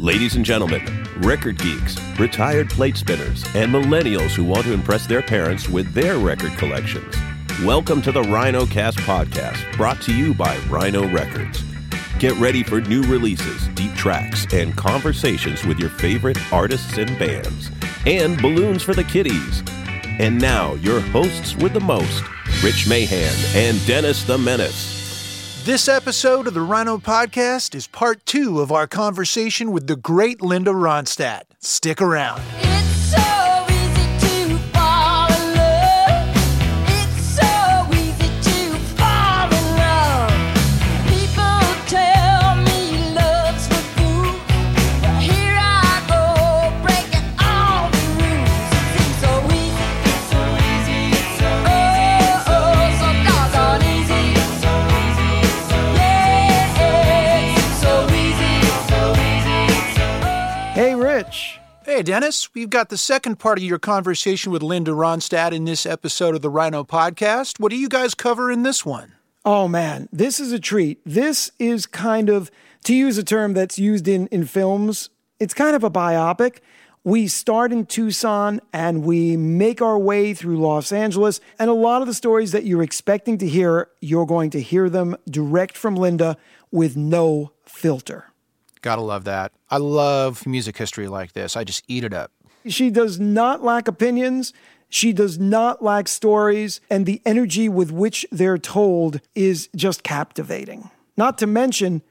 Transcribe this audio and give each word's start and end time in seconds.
Ladies 0.00 0.34
and 0.34 0.46
gentlemen, 0.46 1.06
record 1.18 1.58
geeks, 1.58 1.94
retired 2.18 2.70
plate 2.70 2.96
spinners, 2.96 3.44
and 3.54 3.70
millennials 3.70 4.30
who 4.30 4.44
want 4.44 4.64
to 4.64 4.72
impress 4.72 5.06
their 5.06 5.20
parents 5.20 5.68
with 5.68 5.92
their 5.92 6.16
record 6.16 6.52
collections. 6.52 7.14
Welcome 7.62 8.00
to 8.02 8.10
the 8.10 8.22
Rhino 8.22 8.64
Cast 8.64 8.96
podcast, 9.00 9.76
brought 9.76 10.00
to 10.00 10.16
you 10.16 10.32
by 10.32 10.56
Rhino 10.70 11.06
Records. 11.06 11.62
Get 12.18 12.32
ready 12.36 12.62
for 12.62 12.80
new 12.80 13.02
releases, 13.02 13.68
deep 13.74 13.92
tracks, 13.92 14.46
and 14.54 14.74
conversations 14.74 15.66
with 15.66 15.78
your 15.78 15.90
favorite 15.90 16.38
artists 16.50 16.96
and 16.96 17.18
bands, 17.18 17.70
and 18.06 18.40
balloons 18.40 18.82
for 18.82 18.94
the 18.94 19.04
kiddies. 19.04 19.62
And 20.18 20.40
now, 20.40 20.76
your 20.76 21.00
hosts 21.00 21.56
with 21.56 21.74
the 21.74 21.80
most 21.80 22.24
Rich 22.64 22.88
Mahan 22.88 23.36
and 23.54 23.86
Dennis 23.86 24.24
the 24.24 24.38
Menace. 24.38 24.99
This 25.64 25.88
episode 25.88 26.46
of 26.46 26.54
the 26.54 26.62
Rhino 26.62 26.96
Podcast 26.96 27.74
is 27.74 27.86
part 27.86 28.24
two 28.24 28.60
of 28.60 28.72
our 28.72 28.86
conversation 28.86 29.72
with 29.72 29.88
the 29.88 29.94
great 29.94 30.40
Linda 30.40 30.70
Ronstadt. 30.70 31.42
Stick 31.58 32.00
around. 32.00 32.40
Hey, 62.00 62.04
Dennis, 62.04 62.54
we've 62.54 62.70
got 62.70 62.88
the 62.88 62.96
second 62.96 63.38
part 63.38 63.58
of 63.58 63.64
your 63.64 63.78
conversation 63.78 64.50
with 64.50 64.62
Linda 64.62 64.92
Ronstadt 64.92 65.52
in 65.52 65.66
this 65.66 65.84
episode 65.84 66.34
of 66.34 66.40
the 66.40 66.48
Rhino 66.48 66.82
Podcast. 66.82 67.60
What 67.60 67.68
do 67.68 67.76
you 67.76 67.90
guys 67.90 68.14
cover 68.14 68.50
in 68.50 68.62
this 68.62 68.86
one? 68.86 69.16
Oh 69.44 69.68
man, 69.68 70.08
this 70.10 70.40
is 70.40 70.50
a 70.50 70.58
treat. 70.58 71.02
This 71.04 71.50
is 71.58 71.84
kind 71.84 72.30
of, 72.30 72.50
to 72.84 72.94
use 72.94 73.18
a 73.18 73.22
term 73.22 73.52
that's 73.52 73.78
used 73.78 74.08
in, 74.08 74.28
in 74.28 74.46
films, 74.46 75.10
it's 75.38 75.52
kind 75.52 75.76
of 75.76 75.84
a 75.84 75.90
biopic. 75.90 76.60
We 77.04 77.28
start 77.28 77.70
in 77.70 77.84
Tucson 77.84 78.62
and 78.72 79.04
we 79.04 79.36
make 79.36 79.82
our 79.82 79.98
way 79.98 80.32
through 80.32 80.58
Los 80.58 80.92
Angeles. 80.92 81.38
And 81.58 81.68
a 81.68 81.74
lot 81.74 82.00
of 82.00 82.08
the 82.08 82.14
stories 82.14 82.52
that 82.52 82.64
you're 82.64 82.82
expecting 82.82 83.36
to 83.36 83.46
hear, 83.46 83.90
you're 84.00 84.24
going 84.24 84.48
to 84.52 84.62
hear 84.62 84.88
them 84.88 85.16
direct 85.28 85.76
from 85.76 85.96
Linda 85.96 86.38
with 86.70 86.96
no 86.96 87.52
filter. 87.66 88.32
Gotta 88.82 89.02
love 89.02 89.24
that. 89.24 89.52
I 89.70 89.76
love 89.76 90.46
music 90.46 90.76
history 90.76 91.08
like 91.08 91.32
this. 91.32 91.56
I 91.56 91.64
just 91.64 91.84
eat 91.88 92.04
it 92.04 92.14
up. 92.14 92.32
She 92.66 92.90
does 92.90 93.18
not 93.18 93.62
lack 93.62 93.88
opinions. 93.88 94.52
She 94.88 95.12
does 95.12 95.38
not 95.38 95.82
lack 95.82 96.08
stories, 96.08 96.80
and 96.90 97.06
the 97.06 97.22
energy 97.24 97.68
with 97.68 97.92
which 97.92 98.26
they're 98.32 98.58
told 98.58 99.20
is 99.34 99.68
just 99.76 100.02
captivating. 100.02 100.90
Not 101.16 101.38
to 101.38 101.46
mention, 101.46 102.02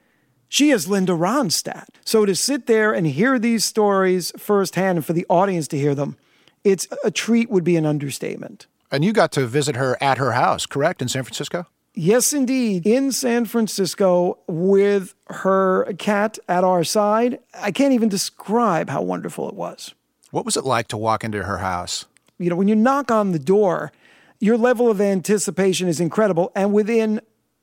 she 0.48 0.70
is 0.70 0.88
Linda 0.88 1.12
Ronstadt. 1.12 1.88
So 2.04 2.24
to 2.24 2.34
sit 2.34 2.66
there 2.66 2.92
and 2.92 3.06
hear 3.06 3.38
these 3.38 3.64
stories 3.64 4.32
firsthand 4.38 4.98
and 4.98 5.04
for 5.04 5.12
the 5.12 5.26
audience 5.28 5.68
to 5.68 5.78
hear 5.78 5.94
them, 5.94 6.16
it's 6.64 6.88
a 7.04 7.10
treat 7.10 7.50
would 7.50 7.64
be 7.64 7.76
an 7.76 7.86
understatement. 7.86 8.66
And 8.90 9.04
you 9.04 9.12
got 9.12 9.30
to 9.32 9.46
visit 9.46 9.76
her 9.76 9.96
at 10.02 10.18
her 10.18 10.32
house, 10.32 10.66
correct, 10.66 11.02
in 11.02 11.08
San 11.08 11.22
Francisco? 11.22 11.66
Yes, 11.94 12.32
indeed. 12.32 12.86
In 12.86 13.12
San 13.12 13.44
Francisco 13.44 14.38
with 14.46 15.14
her 15.26 15.92
cat 15.94 16.38
at 16.48 16.64
our 16.64 16.84
side. 16.84 17.40
I 17.54 17.72
can't 17.72 17.92
even 17.92 18.08
describe 18.08 18.88
how 18.88 19.02
wonderful 19.02 19.48
it 19.48 19.54
was. 19.54 19.94
What 20.30 20.44
was 20.44 20.56
it 20.56 20.64
like 20.64 20.88
to 20.88 20.96
walk 20.96 21.24
into 21.24 21.42
her 21.42 21.58
house? 21.58 22.06
you 22.40 22.48
know, 22.48 22.56
when 22.56 22.68
you 22.68 22.74
knock 22.74 23.10
on 23.10 23.32
the 23.32 23.38
door, 23.38 23.92
your 24.40 24.56
level 24.56 24.90
of 24.90 25.00
anticipation 25.00 25.86
is 25.86 26.00
incredible. 26.00 26.50
And 26.56 26.72
within 26.72 27.20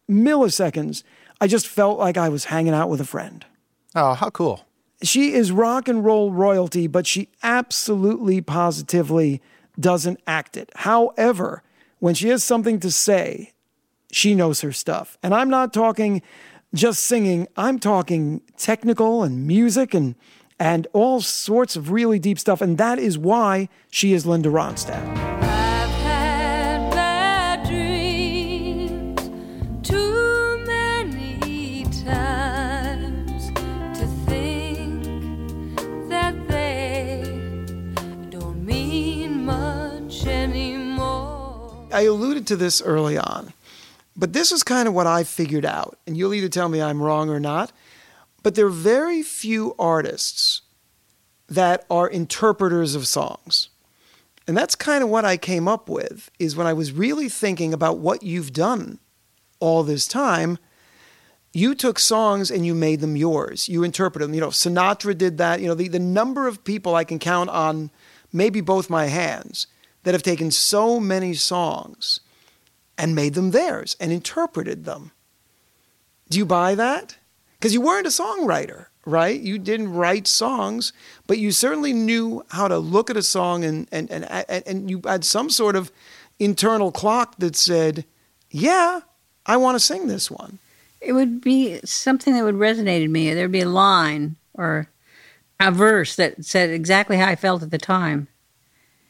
milliseconds, 0.09 1.03
I 1.41 1.47
just 1.47 1.67
felt 1.67 1.97
like 1.97 2.15
I 2.15 2.29
was 2.29 2.45
hanging 2.45 2.73
out 2.73 2.89
with 2.89 3.01
a 3.01 3.05
friend. 3.05 3.43
Oh, 3.95 4.13
how 4.13 4.29
cool. 4.29 4.65
She 5.01 5.33
is 5.33 5.51
rock 5.51 5.87
and 5.87 6.05
roll 6.05 6.31
royalty, 6.31 6.87
but 6.87 7.07
she 7.07 7.29
absolutely 7.41 8.39
positively 8.41 9.41
doesn't 9.79 10.19
act 10.27 10.57
it. 10.57 10.71
However, 10.75 11.63
when 11.99 12.13
she 12.13 12.29
has 12.29 12.43
something 12.43 12.79
to 12.79 12.91
say, 12.91 13.53
she 14.11 14.35
knows 14.35 14.61
her 14.61 14.71
stuff. 14.71 15.17
And 15.21 15.33
I'm 15.33 15.49
not 15.49 15.73
talking 15.73 16.21
just 16.73 17.03
singing, 17.03 17.47
I'm 17.55 17.79
talking 17.79 18.41
technical 18.57 19.23
and 19.23 19.47
music 19.47 19.93
and 19.93 20.15
and 20.59 20.87
all 20.91 21.21
sorts 21.21 21.75
of 21.75 21.91
really 21.91 22.17
deep 22.19 22.39
stuff. 22.39 22.61
And 22.61 22.77
that 22.77 22.97
is 22.99 23.17
why 23.17 23.69
she 23.91 24.13
is 24.13 24.25
Linda 24.25 24.49
Ronstadt. 24.49 25.05
I've 25.43 25.89
had 26.01 26.91
bad 26.91 27.67
dreams 27.67 29.29
too 29.87 30.63
many 30.65 31.83
times 32.03 33.51
to 33.99 34.07
think 34.25 36.09
that 36.09 36.47
they 36.47 37.21
don't 38.31 38.65
mean 38.65 39.45
much 39.45 40.25
anymore. 40.25 41.87
I 41.93 42.01
alluded 42.01 42.47
to 42.47 42.55
this 42.55 42.81
early 42.81 43.17
on, 43.17 43.53
but 44.17 44.33
this 44.33 44.51
is 44.51 44.63
kind 44.63 44.87
of 44.87 44.95
what 44.95 45.07
I 45.07 45.23
figured 45.23 45.65
out. 45.65 45.99
And 46.07 46.17
you'll 46.17 46.33
either 46.33 46.49
tell 46.49 46.67
me 46.67 46.81
I'm 46.81 47.01
wrong 47.01 47.29
or 47.29 47.39
not. 47.39 47.71
But 48.41 48.55
there 48.55 48.65
are 48.65 48.69
very 48.69 49.21
few 49.21 49.75
artists 49.77 50.61
that 51.47 51.85
are 51.89 52.07
interpreters 52.07 52.95
of 52.95 53.07
songs. 53.07 53.69
And 54.47 54.57
that's 54.57 54.75
kind 54.75 55.03
of 55.03 55.09
what 55.09 55.25
I 55.25 55.37
came 55.37 55.67
up 55.67 55.87
with 55.89 56.31
is 56.39 56.55
when 56.55 56.67
I 56.67 56.73
was 56.73 56.91
really 56.91 57.29
thinking 57.29 57.73
about 57.73 57.99
what 57.99 58.23
you've 58.23 58.53
done 58.53 58.99
all 59.59 59.83
this 59.83 60.07
time, 60.07 60.57
you 61.53 61.75
took 61.75 61.99
songs 61.99 62.49
and 62.49 62.65
you 62.65 62.73
made 62.73 63.01
them 63.01 63.15
yours. 63.15 63.67
You 63.67 63.83
interpreted 63.83 64.27
them. 64.27 64.33
You 64.33 64.41
know, 64.41 64.49
Sinatra 64.49 65.17
did 65.17 65.37
that. 65.37 65.59
You 65.59 65.67
know, 65.67 65.75
the, 65.75 65.87
the 65.89 65.99
number 65.99 66.47
of 66.47 66.63
people 66.63 66.95
I 66.95 67.03
can 67.03 67.19
count 67.19 67.49
on 67.49 67.91
maybe 68.31 68.61
both 68.61 68.89
my 68.89 69.07
hands 69.07 69.67
that 70.03 70.13
have 70.13 70.23
taken 70.23 70.51
so 70.51 70.99
many 70.99 71.33
songs 71.33 72.21
and 72.97 73.15
made 73.15 73.33
them 73.33 73.51
theirs 73.51 73.95
and 73.99 74.11
interpreted 74.11 74.85
them. 74.85 75.11
Do 76.29 76.37
you 76.37 76.45
buy 76.45 76.75
that? 76.75 77.17
Because 77.57 77.73
you 77.73 77.81
weren't 77.81 78.07
a 78.07 78.09
songwriter, 78.09 78.87
right? 79.05 79.39
You 79.39 79.57
didn't 79.57 79.93
write 79.93 80.27
songs, 80.27 80.93
but 81.25 81.37
you 81.37 81.51
certainly 81.51 81.93
knew 81.93 82.43
how 82.49 82.67
to 82.67 82.77
look 82.77 83.09
at 83.09 83.17
a 83.17 83.23
song 83.23 83.63
and, 83.63 83.87
and, 83.91 84.11
and, 84.11 84.63
and, 84.67 84.89
you 84.89 85.01
had 85.05 85.23
some 85.23 85.49
sort 85.49 85.75
of 85.75 85.91
internal 86.39 86.91
clock 86.91 87.35
that 87.39 87.55
said, 87.55 88.05
yeah, 88.51 89.01
I 89.45 89.57
want 89.57 89.75
to 89.75 89.79
sing 89.79 90.07
this 90.07 90.29
one. 90.29 90.59
It 91.01 91.13
would 91.13 91.41
be 91.41 91.79
something 91.85 92.33
that 92.33 92.43
would 92.43 92.55
resonate 92.55 93.03
in 93.03 93.11
me. 93.11 93.33
There'd 93.33 93.51
be 93.51 93.61
a 93.61 93.69
line 93.69 94.35
or 94.53 94.89
a 95.59 95.71
verse 95.71 96.15
that 96.15 96.45
said 96.45 96.69
exactly 96.69 97.17
how 97.17 97.27
I 97.27 97.35
felt 97.35 97.63
at 97.63 97.71
the 97.71 97.77
time. 97.77 98.27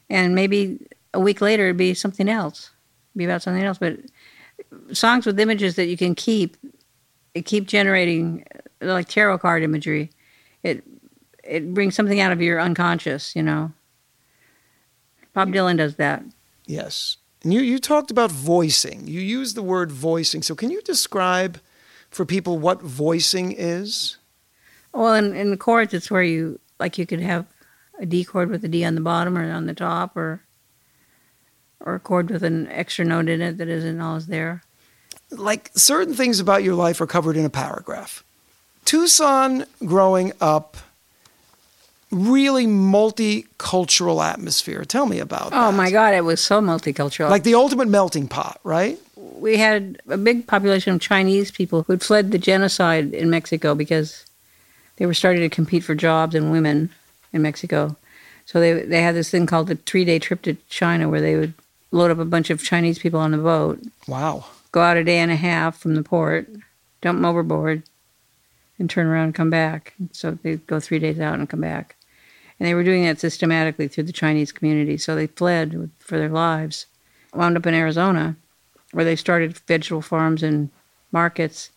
And 0.09 0.35
maybe 0.35 0.87
a 1.13 1.19
week 1.19 1.41
later 1.41 1.65
it'd 1.65 1.77
be 1.77 1.93
something 1.93 2.29
else. 2.29 2.71
Be 3.17 3.25
about 3.25 3.41
something 3.41 3.63
else. 3.63 3.77
But 3.77 3.97
songs 4.93 5.25
with 5.25 5.39
images 5.39 5.75
that 5.75 5.87
you 5.87 5.97
can 5.97 6.15
keep 6.15 6.55
it 7.33 7.45
keep 7.45 7.67
generating 7.67 8.45
like 8.81 9.07
tarot 9.07 9.39
card 9.39 9.63
imagery. 9.63 10.11
It 10.63 10.83
it 11.43 11.73
brings 11.73 11.95
something 11.95 12.19
out 12.19 12.31
of 12.31 12.41
your 12.41 12.59
unconscious, 12.59 13.35
you 13.35 13.43
know. 13.43 13.71
Bob 15.33 15.49
Dylan 15.49 15.77
does 15.77 15.95
that. 15.95 16.23
Yes. 16.65 17.17
And 17.43 17.53
you, 17.53 17.61
you 17.61 17.79
talked 17.79 18.11
about 18.11 18.31
voicing. 18.31 19.07
You 19.07 19.21
used 19.21 19.55
the 19.55 19.61
word 19.61 19.91
voicing. 19.91 20.41
So 20.41 20.55
can 20.55 20.71
you 20.71 20.81
describe 20.81 21.59
for 22.09 22.25
people 22.25 22.57
what 22.57 22.81
voicing 22.81 23.51
is? 23.51 24.17
Well, 24.93 25.13
in, 25.13 25.35
in 25.35 25.51
the 25.51 25.57
chords, 25.57 25.93
it's 25.93 26.09
where 26.09 26.23
you 26.23 26.59
like 26.79 26.97
you 26.97 27.05
could 27.05 27.21
have 27.21 27.45
a 27.99 28.05
D 28.05 28.23
chord 28.23 28.49
with 28.49 28.63
a 28.65 28.67
D 28.67 28.83
on 28.83 28.95
the 28.95 29.01
bottom 29.01 29.37
or 29.37 29.51
on 29.51 29.67
the 29.67 29.73
top, 29.73 30.17
or 30.17 30.41
or 31.79 31.95
a 31.95 31.99
chord 31.99 32.29
with 32.29 32.43
an 32.43 32.67
extra 32.69 33.05
note 33.05 33.29
in 33.29 33.41
it 33.41 33.57
that 33.57 33.67
isn't 33.67 34.01
always 34.01 34.27
there. 34.27 34.63
Like 35.31 35.71
certain 35.75 36.13
things 36.13 36.39
about 36.39 36.63
your 36.63 36.75
life 36.75 37.01
are 37.01 37.07
covered 37.07 37.37
in 37.37 37.45
a 37.45 37.49
paragraph. 37.49 38.23
Tucson 38.85 39.65
growing 39.85 40.31
up, 40.39 40.77
really 42.11 42.65
multicultural 42.65 44.23
atmosphere. 44.25 44.85
Tell 44.85 45.05
me 45.05 45.19
about 45.19 45.51
that. 45.51 45.67
Oh 45.67 45.71
my 45.71 45.91
God, 45.91 46.13
it 46.13 46.23
was 46.23 46.39
so 46.39 46.61
multicultural. 46.61 47.29
Like 47.29 47.43
the 47.43 47.55
ultimate 47.55 47.89
melting 47.89 48.27
pot, 48.27 48.59
right? 48.63 48.97
we 49.39 49.57
had 49.57 50.01
a 50.07 50.17
big 50.17 50.47
population 50.47 50.93
of 50.93 51.01
Chinese 51.01 51.51
people 51.51 51.83
who'd 51.83 52.03
fled 52.03 52.31
the 52.31 52.37
genocide 52.37 53.13
in 53.13 53.29
Mexico 53.29 53.75
because 53.75 54.25
they 54.97 55.05
were 55.05 55.13
starting 55.13 55.41
to 55.41 55.53
compete 55.53 55.83
for 55.83 55.95
jobs 55.95 56.35
and 56.35 56.51
women 56.51 56.89
in 57.33 57.41
Mexico. 57.41 57.95
So 58.45 58.59
they 58.59 58.73
they 58.81 59.01
had 59.01 59.15
this 59.15 59.29
thing 59.29 59.45
called 59.45 59.67
the 59.67 59.75
three 59.75 60.05
day 60.05 60.19
trip 60.19 60.41
to 60.43 60.55
China 60.69 61.09
where 61.09 61.21
they 61.21 61.35
would 61.35 61.53
load 61.91 62.11
up 62.11 62.19
a 62.19 62.25
bunch 62.25 62.49
of 62.49 62.63
Chinese 62.63 62.99
people 62.99 63.19
on 63.19 63.31
the 63.31 63.37
boat, 63.37 63.81
Wow. 64.07 64.45
go 64.71 64.81
out 64.81 64.97
a 64.97 65.03
day 65.03 65.17
and 65.19 65.31
a 65.31 65.35
half 65.35 65.77
from 65.79 65.95
the 65.95 66.03
port, 66.03 66.47
dump 67.01 67.17
them 67.17 67.25
overboard, 67.25 67.83
and 68.79 68.89
turn 68.89 69.07
around 69.07 69.25
and 69.25 69.35
come 69.35 69.49
back. 69.49 69.93
So 70.11 70.31
they'd 70.43 70.65
go 70.67 70.79
three 70.79 70.99
days 70.99 71.19
out 71.19 71.39
and 71.39 71.49
come 71.49 71.61
back. 71.61 71.95
And 72.59 72.67
they 72.67 72.73
were 72.73 72.83
doing 72.83 73.03
that 73.05 73.19
systematically 73.19 73.87
through 73.87 74.05
the 74.05 74.11
Chinese 74.13 74.51
community. 74.51 74.97
So 74.97 75.15
they 75.15 75.27
fled 75.27 75.73
with- 75.73 75.91
for 75.99 76.17
their 76.17 76.29
lives. 76.29 76.87
Wound 77.33 77.55
up 77.57 77.65
in 77.67 77.73
Arizona, 77.73 78.35
where 78.91 79.05
they 79.05 79.15
started 79.15 79.57
vegetable 79.67 80.01
farms 80.01 80.41
and 80.43 80.69
markets. 81.11 81.69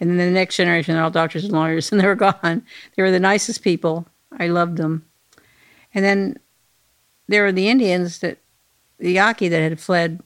And 0.00 0.08
then 0.10 0.16
the 0.16 0.30
next 0.30 0.56
generation, 0.56 0.94
they're 0.94 1.02
all 1.02 1.10
doctors 1.10 1.44
and 1.44 1.52
lawyers, 1.52 1.90
and 1.92 2.00
they 2.00 2.06
were 2.06 2.14
gone. 2.14 2.62
They 2.96 3.02
were 3.02 3.10
the 3.10 3.18
nicest 3.20 3.62
people. 3.62 4.06
I 4.38 4.46
loved 4.48 4.76
them. 4.76 5.04
And 5.94 6.04
then 6.04 6.38
there 7.26 7.42
were 7.42 7.52
the 7.52 7.68
Indians 7.68 8.20
that, 8.20 8.38
the 8.98 9.12
Yaqui 9.12 9.48
that 9.48 9.60
had 9.60 9.80
fled 9.80 10.20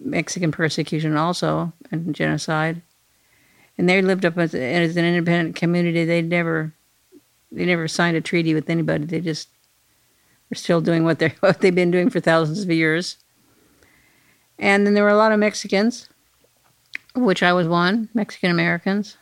Mexican 0.00 0.52
persecution 0.52 1.16
also 1.16 1.72
and 1.90 2.14
genocide. 2.14 2.82
And 3.76 3.88
they 3.88 4.02
lived 4.02 4.24
up 4.24 4.36
as, 4.38 4.54
as 4.54 4.96
an 4.96 5.04
independent 5.04 5.54
community. 5.54 6.04
They 6.04 6.22
never, 6.22 6.74
they 7.52 7.64
never 7.64 7.86
signed 7.86 8.16
a 8.16 8.20
treaty 8.20 8.54
with 8.54 8.68
anybody. 8.68 9.04
They 9.04 9.20
just 9.20 9.48
were 10.50 10.56
still 10.56 10.80
doing 10.80 11.04
what 11.04 11.18
they 11.18 11.28
what 11.40 11.60
they've 11.60 11.74
been 11.74 11.90
doing 11.90 12.10
for 12.10 12.20
thousands 12.20 12.62
of 12.62 12.70
years. 12.70 13.18
And 14.58 14.84
then 14.84 14.94
there 14.94 15.04
were 15.04 15.10
a 15.10 15.16
lot 15.16 15.32
of 15.32 15.38
Mexicans, 15.38 16.08
of 17.14 17.22
which 17.22 17.42
I 17.42 17.52
was 17.52 17.68
one, 17.68 18.08
Mexican 18.12 18.50
Americans. 18.50 19.16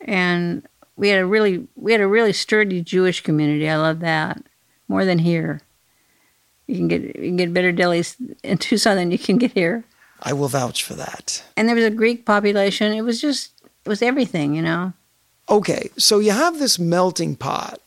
And 0.00 0.66
we 0.96 1.08
had 1.08 1.20
a 1.20 1.26
really 1.26 1.68
we 1.76 1.92
had 1.92 2.00
a 2.00 2.08
really 2.08 2.32
sturdy 2.32 2.82
Jewish 2.82 3.20
community. 3.20 3.68
I 3.68 3.76
love 3.76 4.00
that 4.00 4.42
more 4.88 5.04
than 5.04 5.20
here. 5.20 5.60
You 6.66 6.76
can 6.76 6.88
get 6.88 7.02
you 7.02 7.28
can 7.28 7.36
get 7.36 7.54
better 7.54 7.72
delis 7.72 8.16
in 8.42 8.58
Tucson 8.58 8.96
than 8.96 9.10
you 9.10 9.18
can 9.18 9.38
get 9.38 9.52
here. 9.52 9.84
I 10.22 10.32
will 10.32 10.48
vouch 10.48 10.82
for 10.82 10.94
that. 10.94 11.44
And 11.56 11.68
there 11.68 11.76
was 11.76 11.84
a 11.84 11.90
Greek 11.90 12.24
population. 12.24 12.92
It 12.92 13.02
was 13.02 13.20
just 13.20 13.52
it 13.84 13.88
was 13.88 14.02
everything, 14.02 14.54
you 14.54 14.62
know. 14.62 14.92
Okay, 15.50 15.90
so 15.98 16.20
you 16.20 16.30
have 16.30 16.58
this 16.58 16.78
melting 16.78 17.36
pot, 17.36 17.78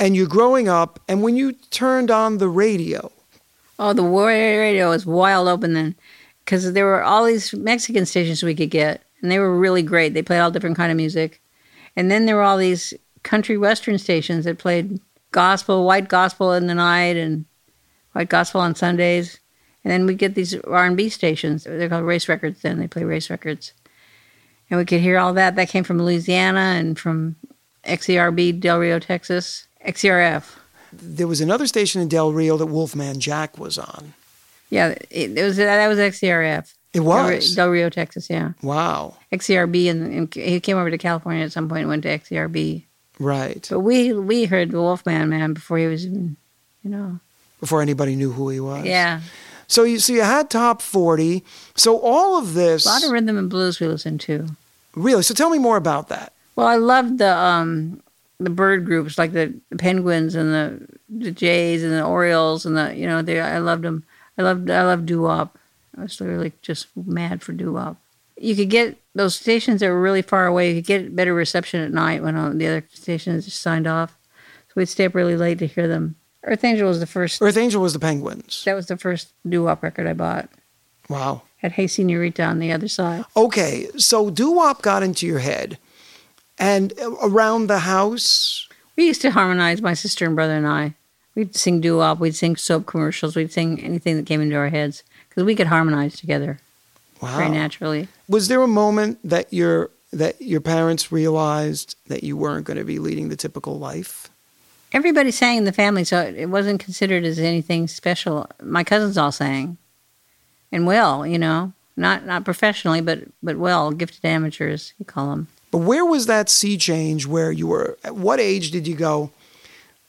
and 0.00 0.16
you're 0.16 0.26
growing 0.26 0.68
up, 0.68 0.98
and 1.06 1.22
when 1.22 1.36
you 1.36 1.52
turned 1.52 2.10
on 2.10 2.38
the 2.38 2.48
radio, 2.48 3.12
Oh, 3.78 3.92
the 3.92 4.02
Radio 4.02 4.90
was 4.90 5.06
wild 5.06 5.46
open 5.46 5.72
then, 5.72 5.94
because 6.44 6.72
there 6.72 6.84
were 6.84 7.04
all 7.04 7.24
these 7.24 7.54
Mexican 7.54 8.04
stations 8.06 8.42
we 8.42 8.56
could 8.56 8.70
get, 8.70 9.02
and 9.22 9.30
they 9.30 9.38
were 9.38 9.56
really 9.56 9.82
great. 9.82 10.14
They 10.14 10.22
played 10.22 10.40
all 10.40 10.50
different 10.50 10.76
kind 10.76 10.90
of 10.90 10.96
music, 10.96 11.40
and 11.94 12.10
then 12.10 12.26
there 12.26 12.34
were 12.34 12.42
all 12.42 12.58
these 12.58 12.92
country 13.22 13.56
western 13.56 13.98
stations 13.98 14.44
that 14.44 14.58
played 14.58 15.00
gospel, 15.30 15.86
white 15.86 16.08
gospel 16.08 16.52
in 16.52 16.66
the 16.66 16.74
night, 16.74 17.16
and 17.16 17.44
white 18.18 18.28
gospel 18.28 18.60
on 18.60 18.74
Sundays, 18.74 19.38
and 19.84 19.92
then 19.92 20.04
we 20.06 20.14
get 20.14 20.34
these 20.34 20.58
R 20.62 20.84
and 20.84 20.96
B 20.96 21.08
stations. 21.08 21.62
They're 21.64 21.88
called 21.88 22.04
race 22.04 22.28
records. 22.28 22.62
Then 22.62 22.78
they 22.80 22.88
play 22.88 23.04
race 23.04 23.30
records, 23.30 23.72
and 24.68 24.78
we 24.78 24.84
could 24.84 25.00
hear 25.00 25.18
all 25.18 25.32
that. 25.34 25.54
That 25.54 25.68
came 25.68 25.84
from 25.84 26.02
Louisiana 26.02 26.74
and 26.78 26.98
from 26.98 27.36
XERB 27.84 28.58
Del 28.60 28.80
Rio, 28.80 28.98
Texas, 28.98 29.66
XERF. 29.86 30.56
there 30.92 31.28
was 31.28 31.40
another 31.40 31.66
station 31.68 32.02
in 32.02 32.08
Del 32.08 32.32
Rio 32.32 32.56
that 32.56 32.66
Wolfman 32.66 33.20
Jack 33.20 33.56
was 33.56 33.78
on. 33.78 34.14
Yeah, 34.68 34.88
it, 35.10 35.38
it 35.38 35.42
was 35.44 35.56
that 35.56 35.86
was 35.88 35.98
XERF. 35.98 36.74
It 36.92 37.00
was. 37.00 37.54
Del 37.54 37.68
Rio, 37.68 37.88
Texas. 37.88 38.28
Yeah, 38.28 38.52
Wow. 38.62 39.16
XERB, 39.32 39.90
and, 39.90 40.12
and 40.12 40.34
he 40.34 40.58
came 40.58 40.76
over 40.76 40.90
to 40.90 40.98
California 40.98 41.44
at 41.44 41.52
some 41.52 41.68
point 41.68 41.82
and 41.82 41.88
went 41.88 42.02
to 42.02 42.18
XERB. 42.18 42.84
Right. 43.20 43.66
But 43.70 43.80
we 43.80 44.12
we 44.12 44.46
heard 44.46 44.70
the 44.72 44.80
Wolfman 44.80 45.28
man 45.28 45.52
before 45.52 45.78
he 45.78 45.86
was 45.86 46.04
even, 46.04 46.36
you 46.82 46.90
know. 46.90 47.20
Before 47.60 47.82
anybody 47.82 48.14
knew 48.14 48.32
who 48.32 48.48
he 48.50 48.60
was. 48.60 48.84
Yeah, 48.84 49.20
So 49.66 49.82
you 49.84 49.98
so 49.98 50.12
you 50.12 50.22
had 50.22 50.48
top 50.50 50.80
forty. 50.80 51.44
So 51.74 51.98
all 51.98 52.38
of 52.38 52.54
this 52.54 52.86
a 52.86 52.88
lot 52.88 53.04
of 53.04 53.10
rhythm 53.10 53.36
and 53.36 53.50
blues 53.50 53.80
we 53.80 53.86
listened 53.88 54.20
to. 54.22 54.46
really. 54.94 55.22
So 55.22 55.34
tell 55.34 55.50
me 55.50 55.58
more 55.58 55.76
about 55.76 56.08
that. 56.08 56.32
Well, 56.56 56.66
I 56.66 56.76
loved 56.76 57.18
the 57.18 57.34
um 57.36 58.00
the 58.40 58.50
bird 58.50 58.86
groups 58.86 59.18
like 59.18 59.32
the, 59.32 59.52
the 59.70 59.76
penguins 59.76 60.34
and 60.36 60.52
the 60.54 60.86
the 61.08 61.30
jays 61.32 61.82
and 61.82 61.92
the 61.92 62.04
orioles 62.04 62.64
and 62.64 62.76
the 62.76 62.94
you 62.96 63.06
know 63.06 63.22
they 63.22 63.40
I 63.40 63.58
loved 63.58 63.82
them. 63.82 64.04
I 64.38 64.42
loved 64.42 64.70
I 64.70 64.84
loved 64.84 65.06
doo 65.06 65.22
wop. 65.22 65.58
I 65.96 66.02
was 66.02 66.20
literally 66.20 66.52
just 66.62 66.86
mad 66.96 67.42
for 67.42 67.52
doo 67.52 67.72
wop. 67.72 67.96
You 68.40 68.54
could 68.54 68.70
get 68.70 68.96
those 69.16 69.34
stations 69.34 69.80
that 69.80 69.88
were 69.88 70.00
really 70.00 70.22
far 70.22 70.46
away. 70.46 70.68
You 70.70 70.76
could 70.76 70.86
get 70.86 71.16
better 71.16 71.34
reception 71.34 71.80
at 71.80 71.90
night 71.90 72.22
when 72.22 72.36
uh, 72.36 72.52
the 72.54 72.68
other 72.68 72.84
stations 72.94 73.46
just 73.46 73.60
signed 73.60 73.88
off. 73.88 74.16
So 74.68 74.74
we'd 74.76 74.88
stay 74.88 75.06
up 75.06 75.16
really 75.16 75.36
late 75.36 75.58
to 75.58 75.66
hear 75.66 75.88
them. 75.88 76.14
Earth 76.48 76.64
Angel 76.64 76.88
was 76.88 76.98
the 77.00 77.06
first. 77.06 77.40
Earth 77.42 77.56
Angel 77.56 77.80
was 77.82 77.92
the 77.92 77.98
Penguins. 77.98 78.62
That 78.64 78.74
was 78.74 78.86
the 78.86 78.96
first 78.96 79.28
doo 79.48 79.64
wop 79.64 79.82
record 79.82 80.06
I 80.06 80.14
bought. 80.14 80.48
Wow. 81.08 81.42
Had 81.58 81.72
Hey 81.72 81.86
Senorita 81.86 82.42
on 82.42 82.58
the 82.58 82.72
other 82.72 82.88
side. 82.88 83.24
Okay, 83.36 83.88
so 83.96 84.30
doo 84.30 84.50
wop 84.52 84.80
got 84.82 85.02
into 85.02 85.26
your 85.26 85.40
head, 85.40 85.78
and 86.58 86.92
around 87.22 87.66
the 87.66 87.80
house. 87.80 88.66
We 88.96 89.06
used 89.06 89.22
to 89.22 89.30
harmonize, 89.30 89.80
my 89.80 89.94
sister 89.94 90.26
and 90.26 90.34
brother 90.34 90.54
and 90.56 90.66
I. 90.66 90.94
We'd 91.36 91.54
sing 91.54 91.80
doo 91.80 91.98
wop, 91.98 92.18
we'd 92.18 92.34
sing 92.34 92.56
soap 92.56 92.86
commercials, 92.86 93.36
we'd 93.36 93.52
sing 93.52 93.80
anything 93.80 94.16
that 94.16 94.26
came 94.26 94.40
into 94.40 94.56
our 94.56 94.70
heads 94.70 95.04
because 95.28 95.44
we 95.44 95.54
could 95.54 95.68
harmonize 95.68 96.16
together 96.16 96.58
Wow. 97.20 97.36
very 97.36 97.50
naturally. 97.50 98.08
Was 98.28 98.48
there 98.48 98.62
a 98.62 98.66
moment 98.68 99.18
that 99.22 99.52
your 99.52 99.90
that 100.12 100.40
your 100.40 100.60
parents 100.60 101.12
realized 101.12 101.94
that 102.06 102.24
you 102.24 102.36
weren't 102.36 102.64
going 102.66 102.78
to 102.78 102.84
be 102.84 102.98
leading 102.98 103.28
the 103.28 103.36
typical 103.36 103.78
life? 103.78 104.30
Everybody 104.92 105.30
sang 105.30 105.58
in 105.58 105.64
the 105.64 105.72
family, 105.72 106.04
so 106.04 106.20
it 106.22 106.46
wasn't 106.46 106.80
considered 106.80 107.24
as 107.24 107.38
anything 107.38 107.88
special. 107.88 108.48
My 108.62 108.84
cousins 108.84 109.18
all 109.18 109.32
sang, 109.32 109.76
and 110.72 110.86
well, 110.86 111.26
you 111.26 111.38
know, 111.38 111.72
not 111.96 112.24
not 112.24 112.44
professionally, 112.44 113.00
but 113.00 113.24
but 113.42 113.56
well, 113.58 113.90
gifted 113.90 114.24
amateurs, 114.24 114.94
you 114.98 115.04
call 115.04 115.30
them. 115.30 115.48
But 115.70 115.78
where 115.78 116.04
was 116.04 116.26
that 116.26 116.48
sea 116.48 116.78
change 116.78 117.26
where 117.26 117.52
you 117.52 117.66
were? 117.66 117.98
At 118.02 118.16
what 118.16 118.40
age 118.40 118.70
did 118.70 118.86
you 118.86 118.94
go? 118.94 119.30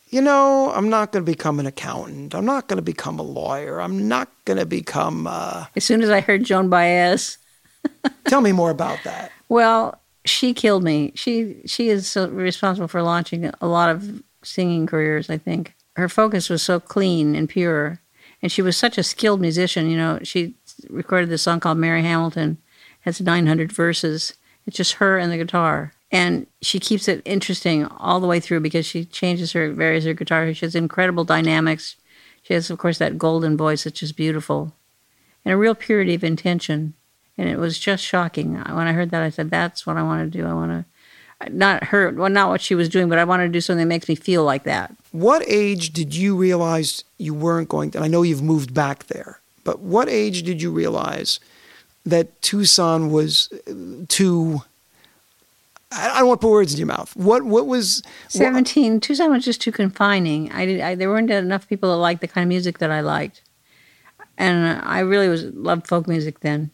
You 0.10 0.21
know, 0.21 0.71
I'm 0.74 0.90
not 0.90 1.12
going 1.12 1.24
to 1.24 1.31
become 1.31 1.59
an 1.59 1.68
accountant. 1.68 2.33
I'm 2.33 2.45
not 2.45 2.68
going 2.68 2.78
to 2.78 2.83
become 2.83 3.19
a 3.19 3.24
lawyer. 3.24 3.80
I'm 3.80 4.07
not 4.07 4.30
going 4.45 4.57
to 4.57 4.66
become. 4.66 5.28
Uh... 5.28 5.66
As 5.76 5.83
soon 5.83 6.02
as 6.02 6.09
I 6.09 6.21
heard 6.21 6.45
Joan 6.45 6.69
Baez, 6.69 7.38
Tell 8.26 8.42
me 8.42 8.52
more 8.52 8.69
about 8.69 9.00
that. 9.04 9.31
well, 9.50 10.00
she 10.26 10.54
killed 10.54 10.83
me. 10.83 11.12
She 11.16 11.62
she 11.66 11.90
is 11.90 12.07
so 12.07 12.28
responsible 12.30 12.88
for 12.88 13.02
launching 13.02 13.52
a 13.62 13.68
lot 13.68 13.90
of 13.90 14.21
singing 14.44 14.86
careers. 14.86 15.30
I 15.30 15.38
think 15.38 15.76
her 15.96 16.10
focus 16.10 16.50
was 16.50 16.62
so 16.62 16.80
clean 16.80 17.36
and 17.36 17.50
pure, 17.50 18.00
and 18.42 18.52
she 18.52 18.62
was 18.62 18.78
such 18.78 18.98
a 18.98 19.04
skilled 19.04 19.42
musician. 19.42 19.90
You 19.90 19.98
know, 19.98 20.19
she 20.24 20.56
recorded 20.90 21.30
this 21.30 21.42
song 21.42 21.60
called 21.60 21.78
Mary 21.78 22.02
Hamilton. 22.02 22.58
Has 23.02 23.22
900 23.22 23.72
verses. 23.72 24.34
It's 24.68 24.78
just 24.78 24.94
her 24.94 25.18
and 25.18 25.31
the 25.31 25.38
guitar, 25.38 25.94
and 26.12 26.46
she 26.62 26.80
keeps 26.80 27.08
it 27.08 27.22
interesting 27.26 27.86
all 27.86 28.19
the 28.19 28.28
way 28.28 28.40
through 28.40 28.60
because 28.60 28.86
she 28.86 29.06
changes 29.06 29.54
her 29.54 29.72
varies 29.72 30.06
her 30.06 30.14
guitar. 30.14 30.54
She 30.54 30.66
has 30.66 30.76
incredible 30.76 31.24
dynamics. 31.24 31.96
She 32.44 32.54
has, 32.54 32.69
of 32.69 32.78
course, 32.78 32.98
that 32.98 33.18
golden 33.18 33.58
voice 33.58 33.84
that's 33.86 34.00
just 34.00 34.16
beautiful, 34.16 34.74
and 35.44 35.54
a 35.54 35.58
real 35.58 35.76
purity 35.76 36.14
of 36.14 36.24
intention 36.24 36.94
and 37.40 37.48
it 37.48 37.58
was 37.58 37.80
just 37.80 38.04
shocking. 38.04 38.56
When 38.56 38.88
I 38.88 38.92
heard 38.92 39.12
that, 39.12 39.24
I 39.24 39.30
said, 39.30 39.50
"That's 39.50 39.88
what 39.88 39.96
I 39.96 40.04
want 40.04 40.30
to 40.30 40.38
do. 40.38 40.46
I 40.46 40.54
want 40.54 40.72
to 40.72 40.86
not 41.50 41.86
her, 41.86 42.12
well, 42.12 42.30
not 42.30 42.50
what 42.50 42.62
she 42.62 42.76
was 42.76 42.90
doing, 42.90 43.08
but 43.08 43.18
I 43.18 43.24
wanted 43.24 43.44
to 43.46 43.50
do 43.50 43.62
something 43.62 43.86
that 43.86 43.88
makes 43.90 44.10
me 44.10 44.16
feel 44.16 44.44
like 44.44 44.64
that." 44.64 44.94
What 45.12 45.44
age 45.48 45.92
did 45.92 46.14
you 46.14 46.36
realize 46.36 47.04
you 47.18 47.34
weren't 47.34 47.69
going 47.69 47.92
to? 47.92 47.98
And 47.98 48.06
I 48.06 48.08
know 48.08 48.22
you've 48.24 48.42
moved 48.44 48.74
back 48.74 49.08
there, 49.08 49.40
but 49.64 49.80
what 49.80 50.10
age 50.10 50.44
did 50.44 50.62
you 50.62 50.72
realize 50.72 51.40
that 52.06 52.42
Tucson 52.42 53.12
was 53.12 53.50
uh, 53.68 53.74
too? 54.08 54.62
I 55.92 56.19
don't 56.19 56.28
want 56.28 56.40
to 56.42 56.46
put 56.46 56.52
words 56.52 56.72
in 56.74 56.78
your 56.78 56.88
mouth. 56.88 57.16
What 57.16 57.44
what 57.44 57.66
was 57.66 58.04
what- 58.06 58.31
Seventeen. 58.31 59.00
Tucson 59.00 59.31
was 59.31 59.44
just 59.44 59.62
too 59.62 59.72
confining. 59.72 60.52
I 60.52 60.66
did. 60.66 60.81
I, 60.81 60.94
there 60.96 61.10
weren't 61.10 61.31
enough 61.31 61.68
people 61.68 61.90
that 61.90 61.98
liked 61.98 62.22
the 62.22 62.28
kind 62.28 62.44
of 62.44 62.50
music 62.50 62.78
that 62.78 62.92
I 62.92 63.02
liked, 63.02 63.42
and 64.38 64.80
I 64.84 65.00
really 65.00 65.30
was 65.30 65.46
loved 65.46 65.88
folk 65.88 66.08
music 66.08 66.42
then. 66.42 66.69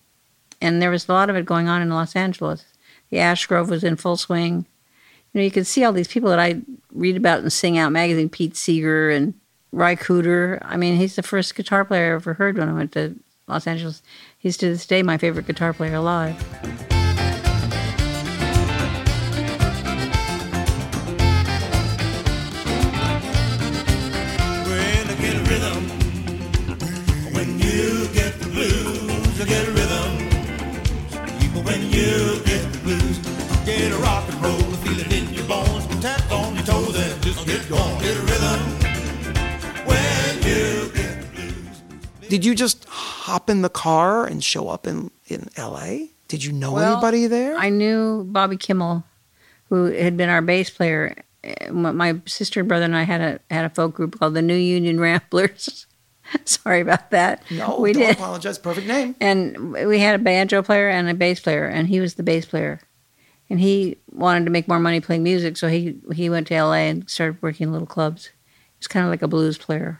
And 0.61 0.81
there 0.81 0.89
was 0.89 1.07
a 1.07 1.13
lot 1.13 1.29
of 1.29 1.35
it 1.35 1.45
going 1.45 1.67
on 1.69 1.81
in 1.81 1.89
Los 1.89 2.15
Angeles. 2.15 2.65
The 3.09 3.19
Ash 3.19 3.45
Grove 3.45 3.69
was 3.69 3.83
in 3.83 3.95
full 3.95 4.17
swing. 4.17 4.65
You 5.33 5.39
know, 5.39 5.43
you 5.43 5.51
could 5.51 5.67
see 5.67 5.83
all 5.83 5.93
these 5.93 6.07
people 6.07 6.29
that 6.29 6.39
I 6.39 6.61
read 6.93 7.17
about 7.17 7.39
and 7.39 7.51
sing 7.51 7.77
out 7.77 7.91
magazine. 7.91 8.29
Pete 8.29 8.55
Seeger 8.55 9.09
and 9.09 9.33
Ry 9.71 9.95
Cooder. 9.95 10.59
I 10.61 10.77
mean, 10.77 10.97
he's 10.97 11.15
the 11.15 11.23
first 11.23 11.55
guitar 11.55 11.83
player 11.83 12.13
I 12.13 12.15
ever 12.15 12.33
heard 12.33 12.57
when 12.57 12.69
I 12.69 12.73
went 12.73 12.93
to 12.93 13.15
Los 13.47 13.67
Angeles. 13.67 14.01
He's 14.37 14.57
to 14.57 14.67
this 14.67 14.85
day 14.85 15.03
my 15.03 15.17
favorite 15.17 15.47
guitar 15.47 15.73
player 15.73 15.95
alive. 15.95 16.84
Did 42.29 42.45
you 42.45 42.55
just 42.55 42.85
hop 42.89 43.49
in 43.49 43.61
the 43.61 43.69
car 43.69 44.25
and 44.25 44.43
show 44.43 44.69
up 44.69 44.87
in, 44.87 45.11
in 45.27 45.49
LA? 45.57 46.07
Did 46.27 46.43
you 46.43 46.51
know 46.51 46.73
Well, 46.73 46.93
anybody 46.93 47.27
there? 47.27 47.55
I 47.55 47.69
knew 47.69 48.23
Bobby 48.25 48.57
Kimmel, 48.57 49.03
who 49.69 49.85
had 49.85 50.17
been 50.17 50.29
our 50.29 50.41
bass 50.41 50.69
player. 50.69 51.15
My 51.71 52.19
sister 52.25 52.61
and 52.61 52.69
brother 52.69 52.85
and 52.85 52.95
I 52.95 53.03
had 53.03 53.21
a 53.21 53.39
had 53.53 53.65
a 53.65 53.69
folk 53.69 53.93
group 53.93 54.17
called 54.19 54.33
the 54.33 54.41
New 54.41 54.55
Union 54.55 54.99
Ramblers. 54.99 55.85
Sorry 56.45 56.81
about 56.81 57.11
that. 57.11 57.43
no, 57.51 57.79
we 57.79 57.93
don't 57.93 58.01
did. 58.01 58.15
apologize. 58.15 58.57
Perfect 58.57 58.87
name. 58.87 59.15
And 59.21 59.73
we 59.73 59.99
had 59.99 60.15
a 60.19 60.23
banjo 60.23 60.63
player 60.63 60.89
and 60.89 61.07
a 61.07 61.13
bass 61.13 61.39
player, 61.39 61.65
and 61.67 61.87
he 61.87 61.99
was 61.99 62.15
the 62.15 62.23
bass 62.23 62.45
player. 62.47 62.81
And 63.47 63.59
he 63.59 63.97
wanted 64.11 64.45
to 64.45 64.49
make 64.51 64.67
more 64.67 64.79
money 64.79 64.99
playing 65.01 65.21
music, 65.21 65.55
so 65.57 65.67
he 65.67 65.95
he 66.15 66.31
went 66.31 66.47
to 66.47 66.59
LA 66.59 66.73
and 66.89 67.07
started 67.07 67.39
working 67.43 67.67
in 67.67 67.71
little 67.71 67.85
clubs. 67.85 68.31
He's 68.79 68.87
kind 68.87 69.05
of 69.05 69.11
like 69.11 69.21
a 69.21 69.27
blues 69.27 69.59
player. 69.59 69.99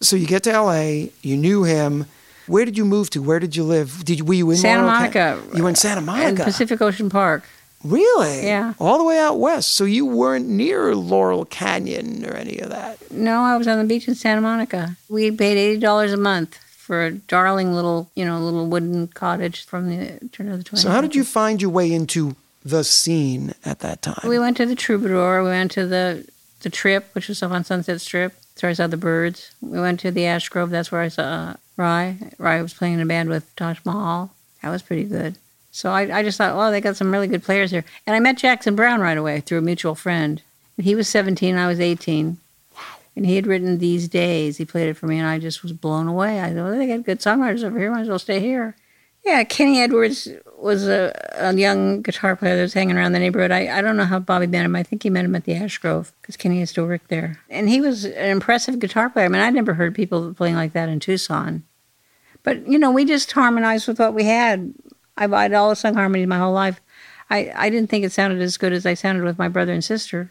So 0.00 0.16
you 0.16 0.26
get 0.26 0.44
to 0.44 0.52
LA, 0.60 1.08
you 1.22 1.36
knew 1.36 1.64
him. 1.64 2.06
Where 2.46 2.64
did 2.64 2.78
you 2.78 2.84
move 2.84 3.10
to? 3.10 3.22
Where 3.22 3.38
did 3.40 3.56
you 3.56 3.64
live? 3.64 4.04
Did 4.04 4.18
you, 4.20 4.24
were 4.24 4.34
you 4.34 4.50
in 4.50 4.56
Santa 4.56 4.86
Monica. 4.86 5.42
You 5.54 5.62
were 5.64 5.68
in 5.68 5.74
Santa 5.74 6.00
In 6.00 6.06
Monica. 6.06 6.44
Pacific 6.44 6.80
Ocean 6.80 7.10
Park. 7.10 7.44
Really? 7.84 8.44
Yeah. 8.44 8.74
All 8.78 8.98
the 8.98 9.04
way 9.04 9.18
out 9.18 9.38
west. 9.38 9.72
So 9.72 9.84
you 9.84 10.06
weren't 10.06 10.48
near 10.48 10.94
Laurel 10.94 11.44
Canyon 11.44 12.24
or 12.24 12.32
any 12.34 12.58
of 12.58 12.70
that. 12.70 13.10
No, 13.10 13.42
I 13.42 13.56
was 13.56 13.68
on 13.68 13.78
the 13.78 13.84
beach 13.84 14.08
in 14.08 14.14
Santa 14.14 14.40
Monica. 14.40 14.96
We 15.08 15.30
paid 15.30 15.56
eighty 15.56 15.78
dollars 15.80 16.12
a 16.12 16.16
month 16.16 16.58
for 16.88 17.04
a 17.04 17.12
darling 17.12 17.74
little, 17.74 18.10
you 18.14 18.24
know, 18.24 18.40
little 18.40 18.66
wooden 18.66 19.08
cottage 19.08 19.64
from 19.66 19.90
the 19.90 20.18
turn 20.32 20.48
of 20.48 20.56
the 20.58 20.64
20th. 20.64 20.78
So 20.78 20.90
how 20.90 21.02
did 21.02 21.14
you 21.14 21.22
find 21.22 21.60
your 21.60 21.70
way 21.70 21.92
into 21.92 22.34
the 22.64 22.82
scene 22.82 23.52
at 23.64 23.80
that 23.80 24.00
time? 24.00 24.26
We 24.26 24.38
went 24.38 24.56
to 24.56 24.64
the 24.66 24.74
Troubadour. 24.74 25.42
We 25.44 25.50
went 25.50 25.70
to 25.72 25.86
the 25.86 26.26
the 26.62 26.70
Trip, 26.70 27.10
which 27.14 27.28
was 27.28 27.42
up 27.42 27.52
on 27.52 27.62
Sunset 27.62 28.00
Strip. 28.00 28.34
Where 28.62 28.70
I 28.70 28.74
saw 28.74 28.86
the 28.86 28.96
Byrds. 28.96 29.52
We 29.60 29.80
went 29.80 30.00
to 30.00 30.10
the 30.10 30.26
Ash 30.26 30.48
Grove. 30.48 30.70
That's 30.70 30.90
where 30.90 31.00
I 31.00 31.08
saw 31.08 31.22
uh, 31.22 31.54
Ry. 31.76 32.16
Ry 32.38 32.60
was 32.62 32.74
playing 32.74 32.94
in 32.94 33.00
a 33.00 33.06
band 33.06 33.28
with 33.28 33.54
Taj 33.56 33.78
Mahal. 33.84 34.32
That 34.62 34.70
was 34.70 34.82
pretty 34.82 35.04
good. 35.04 35.36
So 35.70 35.90
I, 35.90 36.18
I 36.18 36.22
just 36.22 36.38
thought, 36.38 36.56
oh, 36.56 36.70
they 36.70 36.80
got 36.80 36.96
some 36.96 37.12
really 37.12 37.28
good 37.28 37.44
players 37.44 37.70
here. 37.70 37.84
And 38.06 38.16
I 38.16 38.20
met 38.20 38.38
Jackson 38.38 38.74
Browne 38.74 39.00
right 39.00 39.16
away 39.16 39.40
through 39.40 39.58
a 39.58 39.62
mutual 39.62 39.94
friend. 39.94 40.42
He 40.76 40.94
was 40.94 41.08
17, 41.08 41.56
I 41.56 41.68
was 41.68 41.80
18. 41.80 42.38
And 43.16 43.26
he 43.26 43.36
had 43.36 43.46
written 43.46 43.78
These 43.78 44.08
Days. 44.08 44.56
He 44.56 44.64
played 44.64 44.88
it 44.88 44.94
for 44.94 45.06
me, 45.06 45.18
and 45.18 45.26
I 45.26 45.38
just 45.38 45.62
was 45.62 45.72
blown 45.72 46.06
away. 46.06 46.40
I 46.40 46.48
thought, 46.48 46.56
well, 46.56 46.78
they 46.78 46.86
got 46.86 47.04
good 47.04 47.20
songwriters 47.20 47.64
over 47.64 47.78
here. 47.78 47.90
Might 47.90 48.02
as 48.02 48.08
well 48.08 48.18
stay 48.18 48.38
here. 48.40 48.76
Yeah, 49.24 49.42
Kenny 49.44 49.80
Edwards 49.80 50.28
was 50.60 50.88
a, 50.88 51.12
a 51.34 51.54
young 51.54 52.02
guitar 52.02 52.34
player 52.36 52.56
that 52.56 52.62
was 52.62 52.74
hanging 52.74 52.96
around 52.96 53.12
the 53.12 53.18
neighborhood. 53.18 53.50
I, 53.50 53.78
I 53.78 53.80
don't 53.80 53.96
know 53.96 54.04
how 54.04 54.18
Bobby 54.18 54.46
met 54.46 54.64
him. 54.64 54.74
I 54.74 54.82
think 54.82 55.02
he 55.02 55.10
met 55.10 55.24
him 55.24 55.36
at 55.36 55.44
the 55.44 55.54
Ash 55.54 55.78
Grove 55.78 56.12
because 56.20 56.36
Kenny 56.36 56.58
used 56.58 56.74
to 56.74 56.84
work 56.84 57.06
there. 57.08 57.40
And 57.48 57.68
he 57.68 57.80
was 57.80 58.04
an 58.04 58.30
impressive 58.30 58.78
guitar 58.78 59.08
player. 59.08 59.26
I 59.26 59.28
mean, 59.28 59.40
I'd 59.40 59.54
never 59.54 59.74
heard 59.74 59.94
people 59.94 60.34
playing 60.34 60.56
like 60.56 60.72
that 60.72 60.88
in 60.88 61.00
Tucson. 61.00 61.62
But, 62.42 62.66
you 62.66 62.78
know, 62.78 62.90
we 62.90 63.04
just 63.04 63.30
harmonized 63.30 63.88
with 63.88 63.98
what 63.98 64.14
we 64.14 64.24
had. 64.24 64.74
I've, 65.16 65.32
I'd 65.32 65.52
always 65.52 65.78
sung 65.78 65.94
harmonies 65.94 66.26
my 66.26 66.38
whole 66.38 66.52
life. 66.52 66.80
I, 67.30 67.52
I 67.54 67.70
didn't 67.70 67.90
think 67.90 68.04
it 68.04 68.12
sounded 68.12 68.40
as 68.40 68.56
good 68.56 68.72
as 68.72 68.86
I 68.86 68.94
sounded 68.94 69.24
with 69.24 69.38
my 69.38 69.48
brother 69.48 69.72
and 69.72 69.84
sister. 69.84 70.30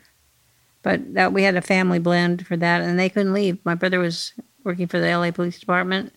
But 0.84 1.14
that 1.16 1.34
we 1.34 1.44
had 1.44 1.56
a 1.56 1.62
family 1.62 2.00
blend 2.00 2.46
for 2.48 2.56
that, 2.58 2.82
and 2.82 3.00
they 3.00 3.10
couldn't 3.10 3.34
leave. 3.34 3.58
My 3.66 3.76
brother 3.76 4.00
was 4.00 4.34
working 4.64 4.88
for 4.88 5.00
the 5.00 5.18
LA 5.18 5.32
Police 5.32 5.60
Department. 5.60 6.14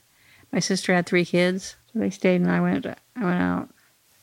My 0.52 0.58
sister 0.58 0.94
had 0.94 1.06
three 1.06 1.24
kids, 1.24 1.76
so 1.92 1.98
they 1.98 2.10
stayed, 2.10 2.40
and 2.40 2.50
I 2.50 2.60
went. 2.60 2.86
I 2.86 3.24
went 3.24 3.42
out. 3.42 3.70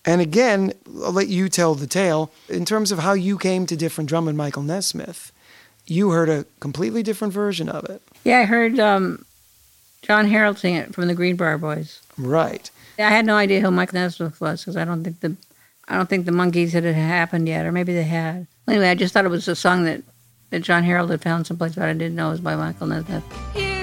And 0.07 0.21
again, 0.21 0.73
I'll 1.03 1.11
let 1.11 1.27
you 1.27 1.49
tell 1.49 1.75
the 1.75 1.85
tale. 1.85 2.31
In 2.47 2.63
terms 2.63 2.93
of 2.93 2.99
how 2.99 3.11
you 3.11 3.37
came 3.37 3.65
to 3.67 3.75
different 3.75 4.09
drum 4.09 4.29
and 4.29 4.37
Michael 4.37 4.63
Nesmith, 4.63 5.33
you 5.85 6.11
heard 6.11 6.29
a 6.29 6.45
completely 6.61 7.03
different 7.03 7.33
version 7.33 7.67
of 7.67 7.83
it. 7.89 8.01
Yeah, 8.23 8.39
I 8.39 8.45
heard 8.45 8.79
um, 8.79 9.25
John 10.01 10.27
Herald 10.27 10.57
sing 10.57 10.75
it 10.75 10.95
from 10.95 11.07
the 11.07 11.15
Greenbriar 11.15 11.59
Boys. 11.59 12.01
Right. 12.17 12.71
I 12.97 13.09
had 13.09 13.25
no 13.25 13.35
idea 13.35 13.59
who 13.59 13.69
Michael 13.69 13.99
Nesmith 13.99 14.39
was 14.39 14.61
because 14.61 14.77
I 14.77 14.85
don't 14.85 15.03
think 15.03 15.19
the 15.19 15.35
I 15.89 15.95
don't 15.95 16.09
think 16.09 16.25
the 16.25 16.31
Monkees 16.31 16.71
had 16.71 16.83
happened 16.83 17.47
yet, 17.47 17.65
or 17.65 17.71
maybe 17.71 17.93
they 17.93 18.03
had. 18.03 18.47
Anyway, 18.67 18.89
I 18.89 18.95
just 18.95 19.13
thought 19.13 19.23
it 19.23 19.29
was 19.29 19.47
a 19.47 19.55
song 19.55 19.85
that, 19.85 20.03
that 20.49 20.59
John 20.61 20.83
Herald 20.83 21.11
had 21.11 21.21
found 21.21 21.47
someplace, 21.47 21.75
but 21.75 21.83
I 21.85 21.93
didn't 21.93 22.15
know 22.15 22.27
it 22.27 22.31
was 22.31 22.41
by 22.41 22.57
Michael 22.57 22.87
Nesmith. 22.87 23.23
You 23.55 23.76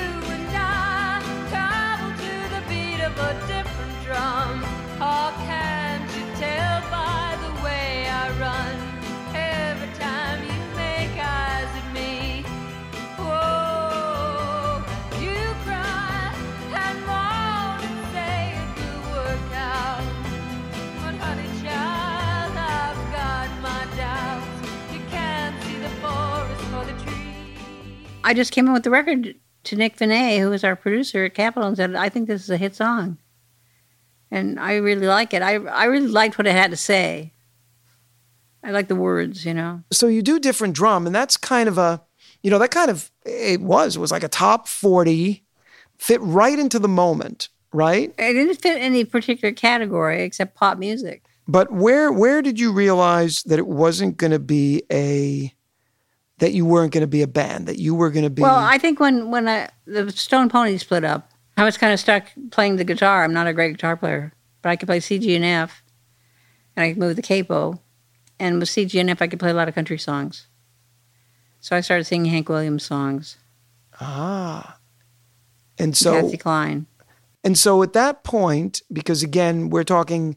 I 28.24 28.34
just 28.34 28.50
came 28.50 28.66
in 28.66 28.72
with 28.72 28.82
the 28.82 28.90
record 28.90 29.36
to 29.64 29.76
Nick 29.76 29.96
Venet, 29.96 30.40
who 30.40 30.50
was 30.50 30.64
our 30.64 30.74
producer 30.74 31.24
at 31.26 31.34
Capitol, 31.34 31.68
and 31.68 31.76
said, 31.76 31.94
"I 31.94 32.08
think 32.08 32.26
this 32.26 32.42
is 32.42 32.50
a 32.50 32.56
hit 32.56 32.74
song," 32.74 33.18
and 34.30 34.58
I 34.58 34.76
really 34.76 35.06
like 35.06 35.32
it. 35.32 35.42
I 35.42 35.54
I 35.56 35.84
really 35.84 36.08
liked 36.08 36.38
what 36.38 36.46
it 36.46 36.52
had 36.52 36.70
to 36.72 36.76
say. 36.76 37.34
I 38.64 38.70
like 38.70 38.88
the 38.88 38.96
words, 38.96 39.44
you 39.44 39.52
know. 39.52 39.82
So 39.92 40.06
you 40.06 40.22
do 40.22 40.40
different 40.40 40.74
drum, 40.74 41.06
and 41.06 41.14
that's 41.14 41.36
kind 41.36 41.68
of 41.68 41.76
a, 41.76 42.02
you 42.42 42.50
know, 42.50 42.58
that 42.58 42.70
kind 42.70 42.90
of, 42.90 43.10
it 43.26 43.60
was, 43.60 43.96
it 43.96 44.00
was 44.00 44.10
like 44.10 44.24
a 44.24 44.28
top 44.28 44.68
40, 44.68 45.44
fit 45.98 46.20
right 46.22 46.58
into 46.58 46.78
the 46.78 46.88
moment, 46.88 47.50
right? 47.74 48.14
It 48.18 48.32
didn't 48.32 48.56
fit 48.56 48.80
any 48.80 49.04
particular 49.04 49.52
category 49.52 50.22
except 50.22 50.54
pop 50.54 50.78
music. 50.78 51.24
But 51.46 51.72
where 51.72 52.10
where 52.10 52.40
did 52.40 52.58
you 52.58 52.72
realize 52.72 53.42
that 53.42 53.58
it 53.58 53.66
wasn't 53.66 54.16
going 54.16 54.32
to 54.32 54.38
be 54.38 54.82
a 54.90 55.52
that 56.38 56.52
you 56.52 56.66
weren't 56.66 56.92
going 56.92 57.02
to 57.02 57.06
be 57.08 57.22
a 57.22 57.26
band 57.28 57.66
that 57.66 57.78
you 57.78 57.94
were 57.94 58.10
going 58.10 58.24
to 58.24 58.30
be 58.30 58.42
Well, 58.42 58.56
I 58.56 58.78
think 58.78 58.98
when 59.00 59.30
when 59.30 59.48
I, 59.48 59.68
the 59.86 60.10
Stone 60.10 60.48
Pony 60.48 60.76
split 60.78 61.04
up, 61.04 61.30
I 61.56 61.64
was 61.64 61.78
kind 61.78 61.92
of 61.92 62.00
stuck 62.00 62.26
playing 62.50 62.76
the 62.76 62.84
guitar. 62.84 63.24
I'm 63.24 63.32
not 63.32 63.46
a 63.46 63.52
great 63.52 63.72
guitar 63.72 63.96
player, 63.96 64.32
but 64.62 64.70
I 64.70 64.76
could 64.76 64.88
play 64.88 65.00
C, 65.00 65.18
G, 65.18 65.36
and 65.36 65.44
F, 65.44 65.82
and 66.76 66.84
I 66.84 66.90
could 66.90 66.98
move 66.98 67.16
the 67.16 67.22
capo. 67.22 67.80
And 68.40 68.58
with 68.58 68.68
C, 68.68 68.84
G, 68.84 68.98
and 68.98 69.10
F, 69.10 69.22
I 69.22 69.28
could 69.28 69.38
play 69.38 69.50
a 69.50 69.54
lot 69.54 69.68
of 69.68 69.74
country 69.76 69.98
songs. 69.98 70.48
So 71.60 71.76
I 71.76 71.80
started 71.80 72.04
singing 72.04 72.30
Hank 72.30 72.48
Williams 72.48 72.84
songs, 72.84 73.36
ah 74.00 74.78
and 75.78 75.96
so 75.96 76.20
Patsy 76.20 76.36
Cline. 76.36 76.86
and 77.42 77.56
so 77.58 77.82
at 77.82 77.92
that 77.94 78.22
point 78.24 78.82
because 78.92 79.22
again 79.22 79.70
we're 79.70 79.84
talking 79.84 80.36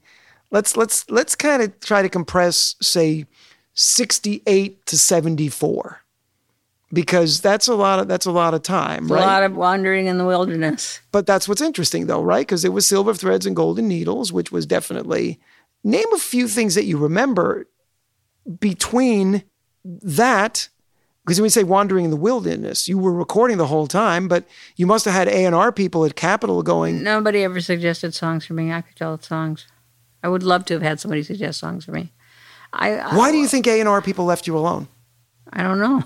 let's 0.51 0.77
let's 0.77 1.09
let's 1.09 1.35
kind 1.35 1.61
of 1.61 1.79
try 1.79 2.01
to 2.01 2.09
compress 2.09 2.75
say 2.81 3.25
68 3.77 4.85
to 4.87 4.97
74 4.97 6.01
because 6.91 7.41
that's 7.41 7.67
a 7.67 7.75
lot 7.75 7.99
of 7.99 8.07
that's 8.07 8.25
a 8.25 8.31
lot 8.31 8.55
of 8.55 8.63
time 8.63 9.07
right 9.07 9.21
A 9.21 9.25
lot 9.25 9.43
of 9.43 9.55
wandering 9.55 10.07
in 10.07 10.17
the 10.17 10.25
wilderness. 10.25 10.99
But 11.11 11.27
that's 11.27 11.47
what's 11.47 11.61
interesting, 11.61 12.07
though, 12.07 12.21
right? 12.21 12.45
Because 12.45 12.65
it 12.65 12.73
was 12.73 12.87
Silver 12.87 13.13
Threads 13.13 13.45
and 13.45 13.55
Golden 13.55 13.87
Needles, 13.87 14.33
which 14.33 14.51
was 14.51 14.65
definitely. 14.65 15.39
Name 15.83 16.11
a 16.13 16.17
few 16.17 16.47
things 16.47 16.75
that 16.75 16.85
you 16.85 16.97
remember 16.97 17.67
between 18.59 19.43
that. 19.85 20.69
Because 21.23 21.39
when 21.39 21.43
we 21.43 21.49
say 21.49 21.63
wandering 21.63 22.05
in 22.05 22.11
the 22.11 22.17
wilderness, 22.17 22.87
you 22.87 22.97
were 22.97 23.13
recording 23.13 23.57
the 23.57 23.67
whole 23.67 23.85
time, 23.85 24.27
but 24.27 24.45
you 24.75 24.87
must 24.87 25.05
have 25.05 25.13
had 25.13 25.27
A 25.27 25.45
and 25.45 25.53
R 25.53 25.71
people 25.71 26.03
at 26.05 26.15
Capitol 26.15 26.63
going, 26.63 27.03
Nobody 27.03 27.43
ever 27.43 27.59
suggested 27.61 28.13
songs 28.15 28.45
for 28.45 28.53
me. 28.53 28.71
I 28.71 28.81
could 28.81 28.95
tell 28.95 29.19
songs. 29.19 29.67
I 30.23 30.29
would 30.29 30.41
love 30.41 30.65
to 30.65 30.73
have 30.73 30.81
had 30.81 30.99
somebody 30.99 31.21
suggest 31.23 31.59
songs 31.59 31.85
for 31.85 31.91
me. 31.91 32.11
I, 32.77 32.97
I 32.99 33.15
"Why 33.15 33.31
do 33.31 33.37
you 33.37 33.47
think 33.47 33.67
A 33.67 33.79
and 33.79 33.89
R 33.89 34.01
people 34.01 34.25
left 34.25 34.47
you 34.47 34.57
alone?" 34.57 34.87
I 35.51 35.63
don't 35.63 35.79
know. 35.79 36.03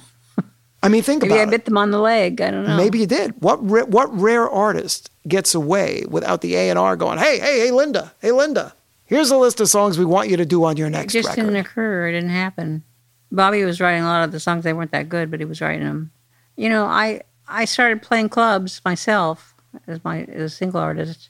I 0.84 0.90
mean, 0.90 1.04
think 1.04 1.22
Maybe 1.22 1.34
about 1.34 1.42
it. 1.42 1.46
Maybe 1.46 1.48
I 1.48 1.58
bit 1.58 1.66
them 1.66 1.78
on 1.78 1.92
the 1.92 2.00
leg. 2.00 2.42
I 2.42 2.50
don't 2.50 2.66
know. 2.66 2.76
Maybe 2.76 3.00
you 3.00 3.06
did. 3.06 3.40
What 3.42 3.58
ra- 3.70 3.86
what 3.86 4.12
rare 4.18 4.50
artist 4.50 5.12
gets 5.28 5.54
away 5.54 6.06
without 6.10 6.42
the 6.42 6.56
A 6.56 6.70
and 6.70 6.80
R 6.80 6.96
going, 6.96 7.20
"Hey, 7.20 7.38
hey, 7.40 7.60
hey, 7.60 7.72
Linda, 7.72 8.14
hey, 8.20 8.32
Linda, 8.32 8.74
here's 9.06 9.30
a 9.30 9.38
list 9.38 9.60
of 9.60 9.70
songs 9.70 10.00
we 10.00 10.06
want 10.06 10.30
you 10.30 10.38
to 10.38 10.46
do 10.46 10.64
on 10.64 10.78
your 10.78 10.90
next 10.90 11.14
It 11.14 11.20
just 11.20 11.30
record." 11.30 11.44
didn't 11.52 11.58
occur. 11.66 12.08
It 12.08 12.14
didn't 12.14 12.30
happen. 12.32 12.84
Bobby 13.32 13.64
was 13.64 13.80
writing 13.80 14.04
a 14.04 14.08
lot 14.08 14.24
of 14.24 14.32
the 14.32 14.40
songs. 14.40 14.64
They 14.64 14.74
weren't 14.74 14.92
that 14.92 15.08
good, 15.08 15.30
but 15.30 15.40
he 15.40 15.46
was 15.46 15.62
writing 15.62 15.86
them. 15.86 16.12
You 16.56 16.70
know, 16.70 16.86
I 16.86 17.22
I 17.48 17.66
started 17.66 18.02
playing 18.02 18.30
clubs 18.30 18.82
myself 18.84 19.54
as 19.88 20.04
my 20.04 20.24
as 20.24 20.42
a 20.42 20.56
single 20.56 20.80
artist, 20.80 21.30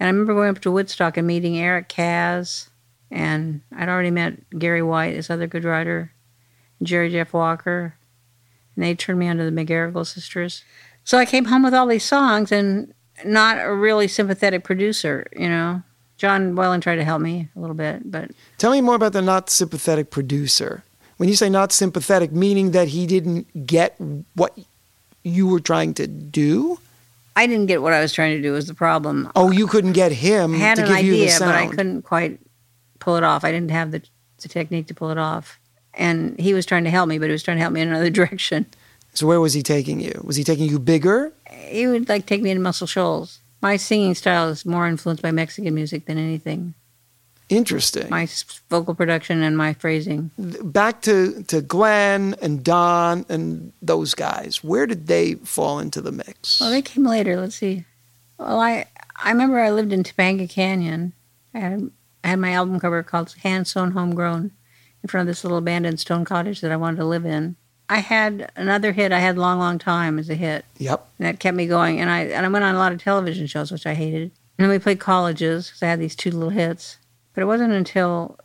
and 0.00 0.08
I 0.08 0.10
remember 0.10 0.34
going 0.34 0.50
up 0.50 0.60
to 0.62 0.72
Woodstock 0.72 1.16
and 1.16 1.26
meeting 1.26 1.56
Eric 1.56 1.88
Kaz, 1.88 2.68
and 3.12 3.60
I'd 3.76 3.88
already 3.88 4.10
met 4.10 4.34
Gary 4.58 4.82
White, 4.82 5.12
this 5.12 5.30
other 5.30 5.46
good 5.46 5.64
writer, 5.64 6.12
Jerry 6.82 7.10
Jeff 7.10 7.32
Walker, 7.32 7.94
and 8.74 8.84
they 8.84 8.94
turned 8.94 9.18
me 9.18 9.28
on 9.28 9.36
to 9.36 9.44
the 9.44 9.50
McGarrigle 9.50 10.06
sisters. 10.06 10.64
So 11.04 11.18
I 11.18 11.26
came 11.26 11.44
home 11.44 11.62
with 11.62 11.74
all 11.74 11.86
these 11.86 12.04
songs 12.04 12.50
and 12.50 12.94
not 13.24 13.58
a 13.60 13.72
really 13.72 14.08
sympathetic 14.08 14.64
producer. 14.64 15.26
You 15.36 15.48
know, 15.48 15.82
John 16.16 16.54
Boylan 16.54 16.80
tried 16.80 16.96
to 16.96 17.04
help 17.04 17.20
me 17.20 17.48
a 17.54 17.60
little 17.60 17.76
bit, 17.76 18.10
but 18.10 18.30
Tell 18.56 18.72
me 18.72 18.80
more 18.80 18.94
about 18.94 19.12
the 19.12 19.22
not 19.22 19.50
sympathetic 19.50 20.10
producer. 20.10 20.82
When 21.18 21.28
you 21.28 21.36
say 21.36 21.50
not 21.50 21.70
sympathetic, 21.70 22.32
meaning 22.32 22.70
that 22.70 22.88
he 22.88 23.06
didn't 23.06 23.66
get 23.66 23.94
what 24.34 24.58
you 25.22 25.46
were 25.46 25.60
trying 25.60 25.94
to 25.94 26.06
do? 26.06 26.78
I 27.36 27.46
didn't 27.46 27.66
get 27.66 27.82
what 27.82 27.92
I 27.92 28.00
was 28.00 28.12
trying 28.12 28.36
to 28.36 28.42
do 28.42 28.52
was 28.52 28.66
the 28.66 28.74
problem. 28.74 29.30
Oh, 29.36 29.50
you 29.50 29.66
couldn't 29.66 29.92
get 29.92 30.12
him 30.12 30.54
I 30.54 30.58
had 30.58 30.76
to 30.76 30.82
an 30.82 30.88
give 30.88 31.04
you 31.04 31.12
the 31.12 31.24
idea, 31.24 31.38
but 31.38 31.54
I 31.54 31.66
couldn't 31.68 32.02
quite 32.02 32.40
pull 33.02 33.16
it 33.16 33.24
off. 33.24 33.44
I 33.44 33.52
didn't 33.52 33.70
have 33.70 33.90
the, 33.90 34.02
the 34.40 34.48
technique 34.48 34.86
to 34.86 34.94
pull 34.94 35.10
it 35.10 35.18
off. 35.18 35.58
And 35.94 36.38
he 36.38 36.54
was 36.54 36.64
trying 36.64 36.84
to 36.84 36.90
help 36.90 37.08
me, 37.08 37.18
but 37.18 37.26
he 37.26 37.32
was 37.32 37.42
trying 37.42 37.58
to 37.58 37.60
help 37.60 37.72
me 37.72 37.80
in 37.80 37.88
another 37.88 38.10
direction. 38.20 38.66
So 39.14 39.26
where 39.26 39.40
was 39.40 39.52
he 39.52 39.62
taking 39.62 40.00
you? 40.00 40.20
Was 40.24 40.36
he 40.36 40.44
taking 40.44 40.68
you 40.68 40.78
bigger? 40.78 41.32
He 41.50 41.86
would 41.86 42.08
like 42.08 42.26
take 42.26 42.40
me 42.42 42.54
to 42.54 42.60
Muscle 42.60 42.86
Shoals. 42.86 43.40
My 43.60 43.76
singing 43.76 44.14
style 44.14 44.48
is 44.48 44.64
more 44.64 44.88
influenced 44.88 45.22
by 45.22 45.30
Mexican 45.30 45.74
music 45.74 46.06
than 46.06 46.18
anything. 46.18 46.74
Interesting. 47.48 48.08
My 48.08 48.26
vocal 48.70 48.94
production 48.94 49.42
and 49.42 49.58
my 49.58 49.74
phrasing. 49.74 50.30
Back 50.38 51.02
to, 51.02 51.42
to 51.44 51.60
Glenn 51.60 52.34
and 52.40 52.64
Don 52.64 53.26
and 53.28 53.72
those 53.82 54.14
guys. 54.14 54.64
Where 54.64 54.86
did 54.86 55.06
they 55.06 55.34
fall 55.34 55.78
into 55.78 56.00
the 56.00 56.12
mix? 56.12 56.60
Well, 56.60 56.70
they 56.70 56.80
came 56.80 57.04
later. 57.04 57.38
Let's 57.38 57.56
see. 57.56 57.84
Well, 58.38 58.58
I 58.58 58.86
I 59.22 59.30
remember 59.30 59.60
I 59.60 59.70
lived 59.70 59.92
in 59.92 60.02
Topanga 60.02 60.48
Canyon. 60.48 61.12
I 61.54 61.58
had 61.58 61.90
I 62.24 62.28
had 62.28 62.38
my 62.38 62.52
album 62.52 62.78
cover 62.80 63.02
called 63.02 63.34
"Hand 63.42 63.66
Sewn 63.66 63.92
Homegrown" 63.92 64.50
in 65.02 65.08
front 65.08 65.22
of 65.22 65.26
this 65.34 65.42
little 65.44 65.58
abandoned 65.58 66.00
stone 66.00 66.24
cottage 66.24 66.60
that 66.60 66.72
I 66.72 66.76
wanted 66.76 66.98
to 66.98 67.04
live 67.04 67.24
in. 67.26 67.56
I 67.88 67.98
had 67.98 68.50
another 68.56 68.92
hit. 68.92 69.12
I 69.12 69.18
had 69.18 69.36
"Long, 69.36 69.58
Long 69.58 69.78
Time" 69.78 70.18
as 70.18 70.30
a 70.30 70.34
hit, 70.34 70.64
yep. 70.78 71.06
and 71.18 71.26
that 71.26 71.40
kept 71.40 71.56
me 71.56 71.66
going. 71.66 72.00
And 72.00 72.08
I 72.10 72.20
and 72.20 72.46
I 72.46 72.48
went 72.48 72.64
on 72.64 72.74
a 72.74 72.78
lot 72.78 72.92
of 72.92 73.02
television 73.02 73.46
shows, 73.46 73.70
which 73.70 73.86
I 73.86 73.94
hated. 73.94 74.30
And 74.58 74.64
then 74.64 74.68
we 74.68 74.78
played 74.78 75.00
colleges 75.00 75.66
because 75.68 75.82
I 75.82 75.86
had 75.86 76.00
these 76.00 76.14
two 76.16 76.30
little 76.30 76.50
hits. 76.50 76.98
But 77.34 77.42
it 77.42 77.46
wasn't 77.46 77.72
until 77.72 78.38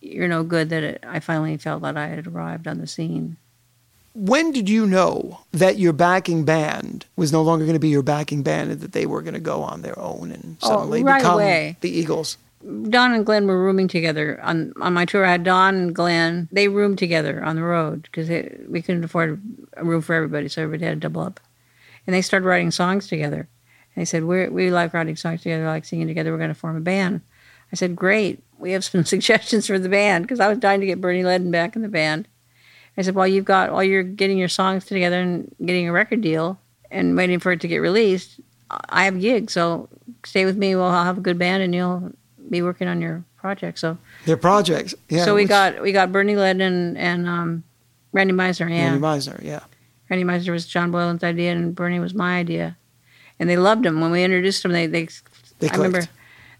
"You're 0.00 0.28
No 0.28 0.42
Good" 0.44 0.70
that 0.70 0.82
it, 0.82 1.04
I 1.06 1.20
finally 1.20 1.56
felt 1.56 1.82
that 1.82 1.96
I 1.96 2.06
had 2.06 2.26
arrived 2.26 2.68
on 2.68 2.78
the 2.78 2.86
scene. 2.86 3.36
When 4.14 4.50
did 4.52 4.68
you 4.68 4.84
know 4.86 5.40
that 5.52 5.78
your 5.78 5.92
backing 5.92 6.44
band 6.44 7.06
was 7.14 7.32
no 7.32 7.42
longer 7.42 7.64
going 7.64 7.74
to 7.76 7.80
be 7.80 7.88
your 7.88 8.02
backing 8.02 8.42
band 8.42 8.70
and 8.70 8.80
that 8.80 8.92
they 8.92 9.06
were 9.06 9.22
going 9.22 9.34
to 9.34 9.40
go 9.40 9.62
on 9.62 9.82
their 9.82 9.96
own 9.98 10.32
and 10.32 10.56
Oh, 10.62 10.68
suddenly 10.70 11.04
right 11.04 11.18
become 11.20 11.34
away. 11.34 11.76
the 11.82 11.90
Eagles? 11.90 12.36
Don 12.62 13.12
and 13.12 13.24
Glenn 13.24 13.46
were 13.46 13.62
rooming 13.62 13.88
together 13.88 14.40
on 14.42 14.72
on 14.80 14.92
my 14.92 15.04
tour. 15.04 15.24
I 15.24 15.32
had 15.32 15.44
Don 15.44 15.74
and 15.76 15.94
Glenn. 15.94 16.48
They 16.50 16.68
roomed 16.68 16.98
together 16.98 17.42
on 17.44 17.56
the 17.56 17.62
road 17.62 18.02
because 18.02 18.28
we 18.68 18.82
couldn't 18.82 19.04
afford 19.04 19.40
a 19.76 19.84
room 19.84 20.02
for 20.02 20.14
everybody, 20.14 20.48
so 20.48 20.62
everybody 20.62 20.86
had 20.86 21.00
to 21.00 21.08
double 21.08 21.22
up. 21.22 21.40
And 22.06 22.14
they 22.14 22.22
started 22.22 22.46
writing 22.46 22.70
songs 22.70 23.06
together. 23.06 23.48
And 23.94 24.00
they 24.00 24.04
said, 24.04 24.24
"We 24.24 24.48
we 24.48 24.70
like 24.70 24.92
writing 24.92 25.14
songs 25.16 25.42
together, 25.42 25.66
like 25.66 25.84
singing 25.84 26.08
together. 26.08 26.32
We're 26.32 26.38
going 26.38 26.48
to 26.48 26.54
form 26.54 26.76
a 26.76 26.80
band." 26.80 27.20
I 27.72 27.76
said, 27.76 27.94
"Great. 27.94 28.42
We 28.58 28.72
have 28.72 28.84
some 28.84 29.04
suggestions 29.14 29.68
for 29.68 29.78
the 29.78 29.88
band 29.88 30.24
because 30.24 30.40
I 30.40 30.48
was 30.48 30.58
dying 30.58 30.80
to 30.80 30.86
get 30.86 31.00
Bernie 31.00 31.22
Leadon 31.22 31.52
back 31.52 31.76
in 31.76 31.82
the 31.82 31.88
band." 31.88 32.26
I 32.96 33.02
said, 33.02 33.14
"While 33.14 33.28
you've 33.28 33.44
got 33.44 33.72
while 33.72 33.84
you're 33.84 34.02
getting 34.02 34.38
your 34.38 34.48
songs 34.48 34.84
together 34.84 35.20
and 35.20 35.54
getting 35.64 35.88
a 35.88 35.92
record 35.92 36.22
deal 36.22 36.58
and 36.90 37.16
waiting 37.16 37.38
for 37.38 37.52
it 37.52 37.60
to 37.60 37.68
get 37.68 37.78
released, 37.78 38.40
I 38.70 39.04
have 39.04 39.20
gigs. 39.20 39.52
So 39.52 39.88
stay 40.24 40.44
with 40.44 40.56
me. 40.56 40.74
We'll 40.74 40.86
I'll 40.86 41.04
have 41.04 41.18
a 41.18 41.22
good 41.22 41.38
band, 41.38 41.62
and 41.62 41.72
you'll 41.72 42.12
be 42.50 42.62
working 42.62 42.88
on 42.88 43.00
your 43.00 43.24
project." 43.36 43.78
So 43.78 43.98
Their 44.26 44.36
projects. 44.36 44.94
Yeah. 45.08 45.24
so 45.24 45.34
we 45.34 45.42
which- 45.42 45.48
got 45.48 45.82
we 45.82 45.92
got 45.92 46.12
Bernie 46.12 46.34
Leadon 46.34 46.60
and, 46.60 46.98
and 46.98 47.28
um, 47.28 47.64
Randy 48.12 48.32
Meisner. 48.34 48.68
Yeah, 48.70 48.90
Randy 48.90 49.00
Meisner, 49.00 49.42
yeah. 49.42 49.60
Randy 50.10 50.24
Meisner 50.24 50.52
was 50.52 50.66
John 50.66 50.90
Boylan's 50.90 51.22
idea, 51.24 51.52
and 51.52 51.74
Bernie 51.74 52.00
was 52.00 52.14
my 52.14 52.38
idea. 52.38 52.76
And 53.38 53.48
they 53.48 53.56
loved 53.56 53.84
him 53.86 54.00
when 54.00 54.10
we 54.10 54.24
introduced 54.24 54.64
him. 54.64 54.72
They 54.72 54.86
they, 54.86 55.08
They 55.60 55.68
I 55.68 55.76
remember 55.76 56.02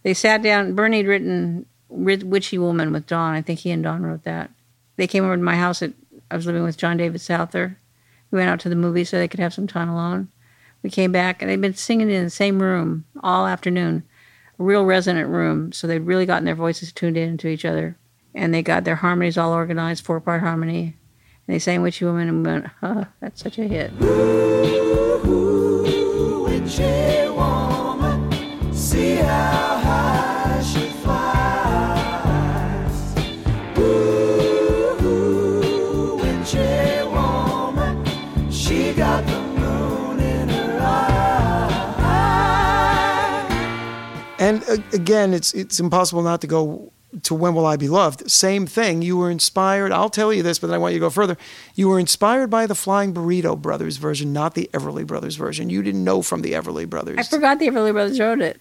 they 0.03 0.14
sat 0.14 0.42
down. 0.42 0.74
Bernie 0.74 0.98
had 0.98 1.07
written 1.07 1.66
"Witchy 1.88 2.59
Woman" 2.59 2.92
with 2.92 3.07
Don. 3.07 3.35
I 3.35 3.42
think 3.42 3.61
he 3.61 3.70
and 3.70 3.83
Don 3.83 4.03
wrote 4.03 4.24
that. 4.24 4.51
They 4.96 5.07
came 5.07 5.24
over 5.24 5.37
to 5.37 5.42
my 5.42 5.57
house. 5.57 5.83
At, 5.83 5.92
I 6.31 6.37
was 6.37 6.46
living 6.46 6.62
with 6.62 6.77
John 6.77 6.96
David 6.98 7.20
Souther. 7.20 7.79
We 8.31 8.37
went 8.38 8.51
out 8.51 8.61
to 8.61 8.68
the 8.68 8.77
movie 8.77 9.05
so 9.05 9.16
they 9.16 9.29
could 9.29 9.40
have 9.40 9.55
some 9.55 9.66
time 9.66 9.88
alone. 9.88 10.29
We 10.83 10.90
came 10.90 11.11
back, 11.11 11.40
and 11.40 11.51
they'd 11.51 11.61
been 11.61 11.74
singing 11.74 12.11
in 12.11 12.22
the 12.24 12.31
same 12.31 12.61
room 12.62 13.05
all 13.22 13.46
afternoon, 13.46 14.03
real 14.59 14.85
resonant 14.85 15.29
room. 15.29 15.73
So 15.73 15.87
they'd 15.87 16.01
really 16.01 16.27
gotten 16.27 16.44
their 16.44 16.55
voices 16.55 16.92
tuned 16.92 17.16
in 17.16 17.38
to 17.38 17.49
each 17.49 17.64
other, 17.64 17.97
and 18.35 18.53
they 18.53 18.62
got 18.62 18.85
their 18.85 18.97
harmonies 18.97 19.38
all 19.38 19.53
organized, 19.53 20.05
four 20.05 20.21
part 20.21 20.42
harmony. 20.42 20.97
And 21.47 21.55
they 21.55 21.59
sang 21.59 21.83
"Witchy 21.83 22.05
Woman" 22.05 22.29
and 22.29 22.44
went, 22.44 22.66
"Oh, 22.83 23.07
that's 23.21 23.42
such 23.42 23.59
a 23.59 23.64
hit." 23.64 23.92
And 26.51 26.64
uh, 26.64 27.27
again, 44.92 45.35
it's 45.35 45.52
it's 45.54 45.81
impossible 45.81 46.22
not 46.22 46.40
to 46.42 46.46
go 46.46 46.92
to 47.22 47.35
When 47.35 47.54
Will 47.54 47.66
I 47.66 47.76
Be 47.76 47.88
Loved. 47.88 48.31
Same 48.31 48.66
thing. 48.66 49.02
You 49.02 49.16
were 49.16 49.31
inspired. 49.31 49.92
I'll 49.92 50.11
tell 50.11 50.33
you 50.33 50.42
this, 50.42 50.59
but 50.59 50.66
then 50.66 50.74
I 50.74 50.78
want 50.78 50.92
you 50.92 51.00
to 51.00 51.07
go 51.07 51.11
further. 51.11 51.37
You 51.74 51.88
were 51.88 51.98
inspired 51.98 52.50
by 52.50 52.66
the 52.66 52.74
Flying 52.74 53.14
Burrito 53.14 53.61
Brothers 53.61 53.96
version, 53.96 54.33
not 54.33 54.54
the 54.54 54.68
Everly 54.72 55.07
Brothers 55.07 55.37
version. 55.37 55.70
You 55.70 55.83
didn't 55.83 56.04
know 56.04 56.22
from 56.22 56.42
the 56.42 56.52
Everly 56.52 56.88
Brothers. 56.88 57.18
I 57.18 57.22
forgot 57.22 57.59
the 57.59 57.68
Everly 57.68 57.92
Brothers 57.92 58.20
wrote 58.20 58.40
it. 58.40 58.61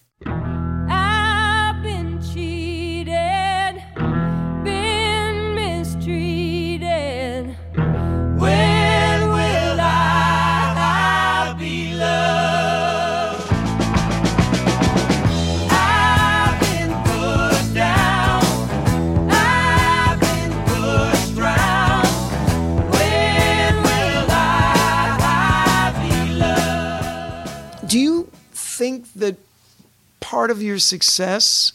Part 30.38 30.52
of 30.52 30.62
your 30.62 30.78
success 30.78 31.72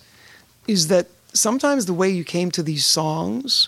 is 0.68 0.88
that 0.88 1.06
sometimes 1.34 1.86
the 1.86 1.94
way 1.94 2.10
you 2.10 2.24
came 2.24 2.50
to 2.50 2.64
these 2.64 2.86
songs 2.86 3.68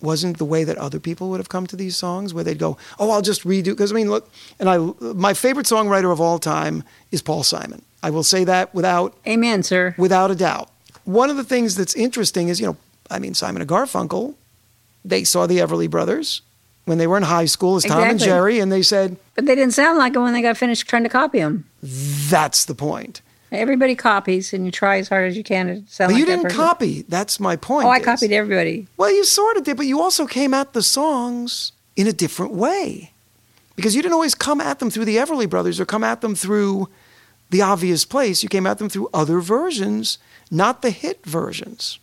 wasn't 0.00 0.38
the 0.38 0.44
way 0.44 0.64
that 0.64 0.76
other 0.76 0.98
people 0.98 1.30
would 1.30 1.38
have 1.38 1.48
come 1.48 1.68
to 1.68 1.76
these 1.76 1.96
songs, 1.96 2.34
where 2.34 2.42
they'd 2.42 2.58
go, 2.58 2.76
"Oh, 2.98 3.10
I'll 3.12 3.22
just 3.22 3.44
redo." 3.44 3.66
Because 3.76 3.92
I 3.92 3.94
mean, 3.94 4.10
look, 4.10 4.28
and 4.58 4.68
I, 4.68 4.76
my 5.28 5.34
favorite 5.34 5.66
songwriter 5.66 6.10
of 6.12 6.20
all 6.20 6.40
time 6.40 6.82
is 7.12 7.22
Paul 7.22 7.44
Simon. 7.44 7.80
I 8.02 8.10
will 8.10 8.24
say 8.24 8.42
that 8.42 8.74
without 8.74 9.14
Amen, 9.24 9.62
sir. 9.62 9.94
without 9.96 10.32
a 10.32 10.34
doubt. 10.34 10.68
One 11.04 11.30
of 11.30 11.36
the 11.36 11.44
things 11.44 11.76
that's 11.76 11.94
interesting 11.94 12.48
is, 12.48 12.58
you 12.60 12.66
know, 12.66 12.76
I 13.08 13.20
mean, 13.20 13.34
Simon 13.34 13.62
and 13.62 13.70
Garfunkel, 13.70 14.34
they 15.04 15.22
saw 15.22 15.46
the 15.46 15.58
Everly 15.58 15.88
Brothers 15.88 16.42
when 16.86 16.98
they 16.98 17.06
were 17.06 17.16
in 17.16 17.22
high 17.22 17.46
school 17.46 17.76
as 17.76 17.84
Tom 17.84 18.02
and 18.02 18.18
Jerry, 18.18 18.58
and 18.58 18.72
they 18.72 18.82
said, 18.82 19.16
But 19.36 19.46
they 19.46 19.54
didn't 19.54 19.74
sound 19.74 19.96
like 19.96 20.14
it 20.16 20.18
when 20.18 20.32
they 20.32 20.42
got 20.42 20.56
finished 20.56 20.88
trying 20.88 21.04
to 21.04 21.08
copy 21.20 21.38
them. 21.38 21.64
"That's 22.34 22.64
the 22.64 22.74
point." 22.74 23.20
Everybody 23.54 23.94
copies, 23.94 24.52
and 24.52 24.64
you 24.64 24.70
try 24.70 24.98
as 24.98 25.08
hard 25.08 25.28
as 25.28 25.36
you 25.36 25.44
can 25.44 25.66
to 25.66 25.74
sound 25.90 26.08
But 26.08 26.14
like 26.14 26.16
you 26.18 26.24
that 26.26 26.30
didn't 26.32 26.42
person. 26.44 26.56
copy. 26.56 27.02
That's 27.08 27.38
my 27.40 27.56
point. 27.56 27.86
Oh, 27.86 27.90
I 27.90 27.98
is- 27.98 28.04
copied 28.04 28.32
everybody. 28.32 28.86
Well, 28.96 29.10
you 29.14 29.24
sort 29.24 29.56
of 29.56 29.64
did, 29.64 29.76
but 29.76 29.86
you 29.86 30.00
also 30.00 30.26
came 30.26 30.52
at 30.54 30.72
the 30.72 30.82
songs 30.82 31.72
in 31.96 32.06
a 32.06 32.12
different 32.12 32.52
way. 32.52 33.12
Because 33.76 33.96
you 33.96 34.02
didn't 34.02 34.14
always 34.14 34.34
come 34.36 34.60
at 34.60 34.78
them 34.78 34.90
through 34.90 35.04
the 35.04 35.16
Everly 35.16 35.48
Brothers 35.50 35.80
or 35.80 35.84
come 35.84 36.04
at 36.04 36.20
them 36.20 36.34
through 36.34 36.88
the 37.50 37.60
obvious 37.62 38.04
place. 38.04 38.42
You 38.42 38.48
came 38.48 38.66
at 38.66 38.78
them 38.78 38.88
through 38.88 39.08
other 39.12 39.40
versions, 39.40 40.18
not 40.50 40.82
the 40.82 40.90
hit 40.90 41.24
versions. 41.26 41.98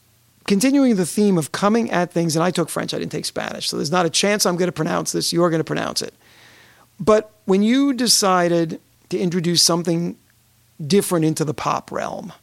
Continuing 0.48 0.96
the 0.96 1.06
theme 1.06 1.38
of 1.38 1.52
coming 1.52 1.90
at 1.92 2.12
things, 2.12 2.36
and 2.36 2.44
I 2.44 2.52
took 2.52 2.68
French, 2.70 2.94
I 2.94 3.00
didn't 3.00 3.12
take 3.12 3.26
Spanish, 3.26 3.70
so 3.70 3.78
there's 3.78 3.92
not 3.92 4.06
a 4.06 4.10
chance 4.10 4.46
I'm 4.46 4.58
going 4.58 4.68
to 4.68 4.72
pronounce 4.74 5.12
this. 5.14 5.32
You're 5.32 5.50
going 5.50 5.60
to 5.60 5.64
pronounce 5.64 6.02
it. 6.02 6.14
But 7.00 7.32
when 7.46 7.64
you 7.64 7.94
decided 7.94 8.82
to 9.10 9.18
introduce 9.20 9.62
something 9.62 10.18
different 10.88 11.26
into 11.26 11.46
the 11.46 11.54
pop 11.54 11.92
realm, 11.92 12.34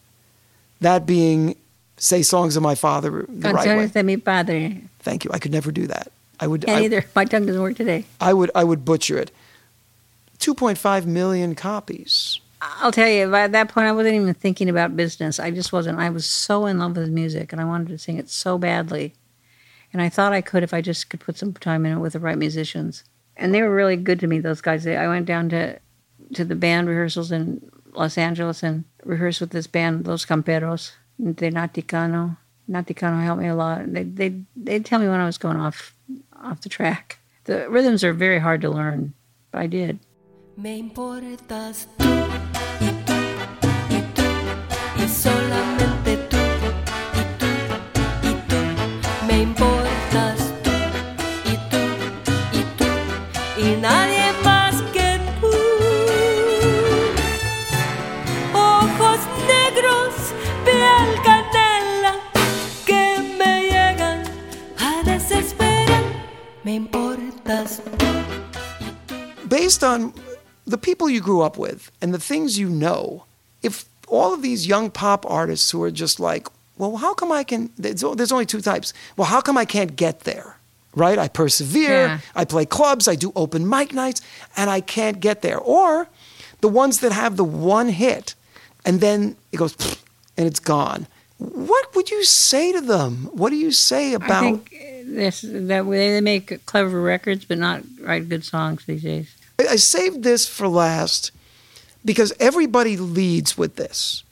that 0.81 1.07
being, 1.07 1.57
say, 1.97 2.23
songs 2.23 2.57
of 2.57 2.63
my 2.63 2.75
father 2.75 3.27
the 3.29 3.53
right 3.53 3.77
way. 3.77 3.87
De 3.87 4.03
mi 4.03 4.17
padre. 4.17 4.83
Thank 5.01 5.25
you. 5.25 5.31
I 5.33 5.39
could 5.39 5.53
never 5.53 5.73
do 5.73 5.87
that. 5.87 6.13
I 6.41 6.47
would. 6.47 6.65
Can't 6.65 6.81
I, 6.81 6.85
either. 6.85 7.05
My 7.15 7.25
tongue 7.25 7.47
doesn't 7.47 7.61
work 7.61 7.77
today. 7.77 8.05
I 8.21 8.33
would. 8.33 8.51
I 8.55 8.65
would 8.65 8.85
butcher 8.85 9.19
it. 9.19 9.31
Two 10.39 10.55
point 10.55 10.79
five 10.79 11.07
million 11.07 11.55
copies. 11.55 12.41
I'll 12.61 12.93
tell 12.93 13.09
you, 13.09 13.31
by 13.31 13.47
that 13.47 13.69
point, 13.69 13.87
I 13.87 13.93
wasn't 13.93 14.17
even 14.17 14.35
thinking 14.35 14.69
about 14.69 14.97
business. 14.97 15.39
I 15.39 15.51
just 15.51 15.73
wasn't. 15.73 15.99
I 15.99 16.11
was 16.11 16.27
so 16.27 16.67
in 16.67 16.79
love 16.79 16.97
with 16.97 17.09
music, 17.09 17.53
and 17.53 17.61
I 17.61 17.65
wanted 17.65 17.89
to 17.89 17.99
sing 17.99 18.19
it 18.19 18.29
so 18.29 18.59
badly. 18.59 19.15
And 19.93 20.03
I 20.03 20.09
thought 20.09 20.33
I 20.33 20.41
could 20.41 20.63
if 20.63 20.75
I 20.75 20.81
just 20.81 21.09
could 21.09 21.21
put 21.21 21.39
some 21.39 21.53
time 21.55 21.87
in 21.87 21.93
it 21.97 22.01
with 22.01 22.13
the 22.13 22.19
right 22.19 22.37
musicians. 22.37 23.05
And 23.37 23.55
they 23.55 23.63
were 23.63 23.75
really 23.75 23.97
good 23.97 24.21
to 24.21 24.27
me. 24.27 24.41
Those 24.41 24.61
guys. 24.61 24.85
They, 24.85 24.97
I 24.97 25.09
went 25.09 25.27
down 25.27 25.49
to 25.51 25.79
to 26.35 26.45
the 26.45 26.55
band 26.55 26.89
rehearsals 26.89 27.33
in 27.33 27.71
Los 27.99 28.17
Angeles 28.17 28.63
and 28.63 28.85
rehearsed 29.05 29.41
with 29.41 29.51
this 29.51 29.67
band, 29.67 30.07
Los 30.07 30.25
Camperos 30.25 30.93
de 31.19 31.51
Nati 31.51 31.83
Cano. 31.83 32.37
Naticano 32.71 33.23
helped 33.23 33.43
me 33.43 33.49
a 33.49 33.55
lot. 33.57 33.93
They 33.93 34.05
they 34.05 34.43
they 34.55 34.79
tell 34.79 35.01
me 35.01 35.09
when 35.09 35.21
I 35.21 35.27
was 35.27 35.39
going 35.39 35.57
off 35.57 35.95
off 36.41 36.61
the 36.61 36.69
track. 36.69 37.19
The 37.45 37.69
rhythms 37.69 38.05
are 38.05 38.13
very 38.13 38.39
hard 38.39 38.61
to 38.61 38.71
learn, 38.71 39.15
but 39.51 39.63
I 39.63 39.67
did. 39.67 39.99
Me 40.57 40.79
importas 40.79 41.89
tú 41.97 42.05
y 42.81 42.91
tú 43.07 43.15
y 43.91 44.03
tú 44.15 44.23
y 45.01 45.88
based 69.49 69.83
on 69.83 70.13
the 70.67 70.79
people 70.79 71.09
you 71.09 71.21
grew 71.21 71.41
up 71.43 71.57
with 71.57 71.91
and 72.01 72.13
the 72.13 72.19
things 72.19 72.59
you 72.59 72.69
know, 72.69 73.25
if 73.63 73.85
all 74.09 74.35
of 74.35 74.43
these 74.43 74.67
young 74.67 74.91
pop 74.91 75.25
artists 75.29 75.71
who 75.71 75.83
are 75.83 75.91
just 75.91 76.21
like, 76.21 76.47
well, 76.77 76.97
how 76.97 77.15
come 77.15 77.33
I 77.33 77.45
can, 77.45 77.71
there's 77.77 78.03
there's 78.17 78.33
only 78.33 78.47
two 78.47 78.61
types. 78.61 78.93
Well, 79.17 79.27
how 79.27 79.41
come 79.41 79.59
I 79.59 79.65
can't 79.65 79.97
get 79.97 80.21
there? 80.21 80.57
Right? 80.95 81.19
I 81.19 81.29
persevere, 81.29 82.07
Yeah. 82.07 82.21
I 82.35 82.45
play 82.45 82.65
clubs, 82.67 83.09
I 83.09 83.15
do 83.15 83.33
open 83.37 83.69
mic 83.69 83.93
nights, 83.93 84.21
and 84.57 84.71
I 84.71 84.81
can't 84.81 85.21
get 85.21 85.43
there. 85.43 85.59
Or 85.59 86.09
the 86.61 86.69
ones 86.69 87.01
that 87.01 87.13
have 87.13 87.37
the 87.37 87.45
one 87.45 87.89
hit 87.89 88.35
and 88.85 89.01
then 89.01 89.37
it 89.53 89.57
goes 89.59 89.77
and 90.37 90.47
it's 90.47 90.61
gone. 90.61 91.07
What 91.39 91.95
would 91.95 92.11
you 92.11 92.25
say 92.25 92.73
to 92.73 92.81
them? 92.81 93.31
What 93.33 93.51
do 93.51 93.57
you 93.57 93.71
say 93.71 94.13
about 94.13 94.45
I 94.45 94.53
think 94.53 94.71
this 95.07 95.45
that 95.47 95.87
way 95.87 96.13
they 96.13 96.21
make 96.21 96.65
clever 96.67 97.01
records, 97.01 97.45
but 97.45 97.59
not 97.59 97.83
write 98.01 98.29
good 98.29 98.45
songs 98.45 98.85
these 98.85 99.03
days. 99.03 99.35
I 99.59 99.67
I 99.69 99.77
saved 99.77 100.23
this 100.23 100.49
for 100.49 100.69
last 100.69 101.31
because 102.05 102.33
everybody 102.41 102.97
leads 102.97 103.57
with 103.57 103.77
this. 103.77 104.25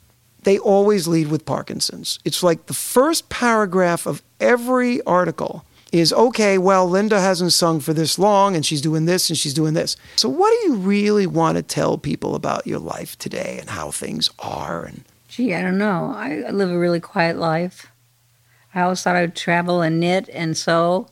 They 0.43 0.57
always 0.57 1.07
lead 1.07 1.29
with 1.29 1.45
Parkinson's. 1.45 2.19
It's 2.23 2.43
like 2.43 2.67
the 2.67 2.73
first 2.73 3.29
paragraph 3.29 4.05
of 4.05 4.21
every 4.39 5.01
article 5.03 5.65
is 5.91 6.11
okay, 6.13 6.57
well, 6.57 6.87
Linda 6.87 7.19
hasn't 7.19 7.53
sung 7.53 7.79
for 7.79 7.93
this 7.93 8.19
long 8.19 8.55
and 8.55 8.65
she's 8.65 8.81
doing 8.81 9.05
this 9.05 9.29
and 9.29 9.37
she's 9.37 9.53
doing 9.53 9.73
this. 9.73 9.95
So, 10.15 10.29
what 10.29 10.51
do 10.51 10.67
you 10.67 10.75
really 10.75 11.27
want 11.27 11.57
to 11.57 11.63
tell 11.63 11.97
people 11.97 12.35
about 12.35 12.67
your 12.67 12.79
life 12.79 13.17
today 13.17 13.57
and 13.59 13.69
how 13.69 13.91
things 13.91 14.29
are? 14.39 14.83
And 14.83 15.03
Gee, 15.27 15.53
I 15.53 15.61
don't 15.61 15.77
know. 15.77 16.13
I 16.15 16.43
I 16.47 16.51
live 16.51 16.71
a 16.71 16.77
really 16.77 16.99
quiet 16.99 17.37
life. 17.37 17.87
I 18.73 18.81
always 18.81 19.01
thought 19.01 19.15
I 19.15 19.21
would 19.21 19.35
travel 19.35 19.81
and 19.81 19.99
knit 19.99 20.29
and 20.31 20.55
sew 20.55 21.07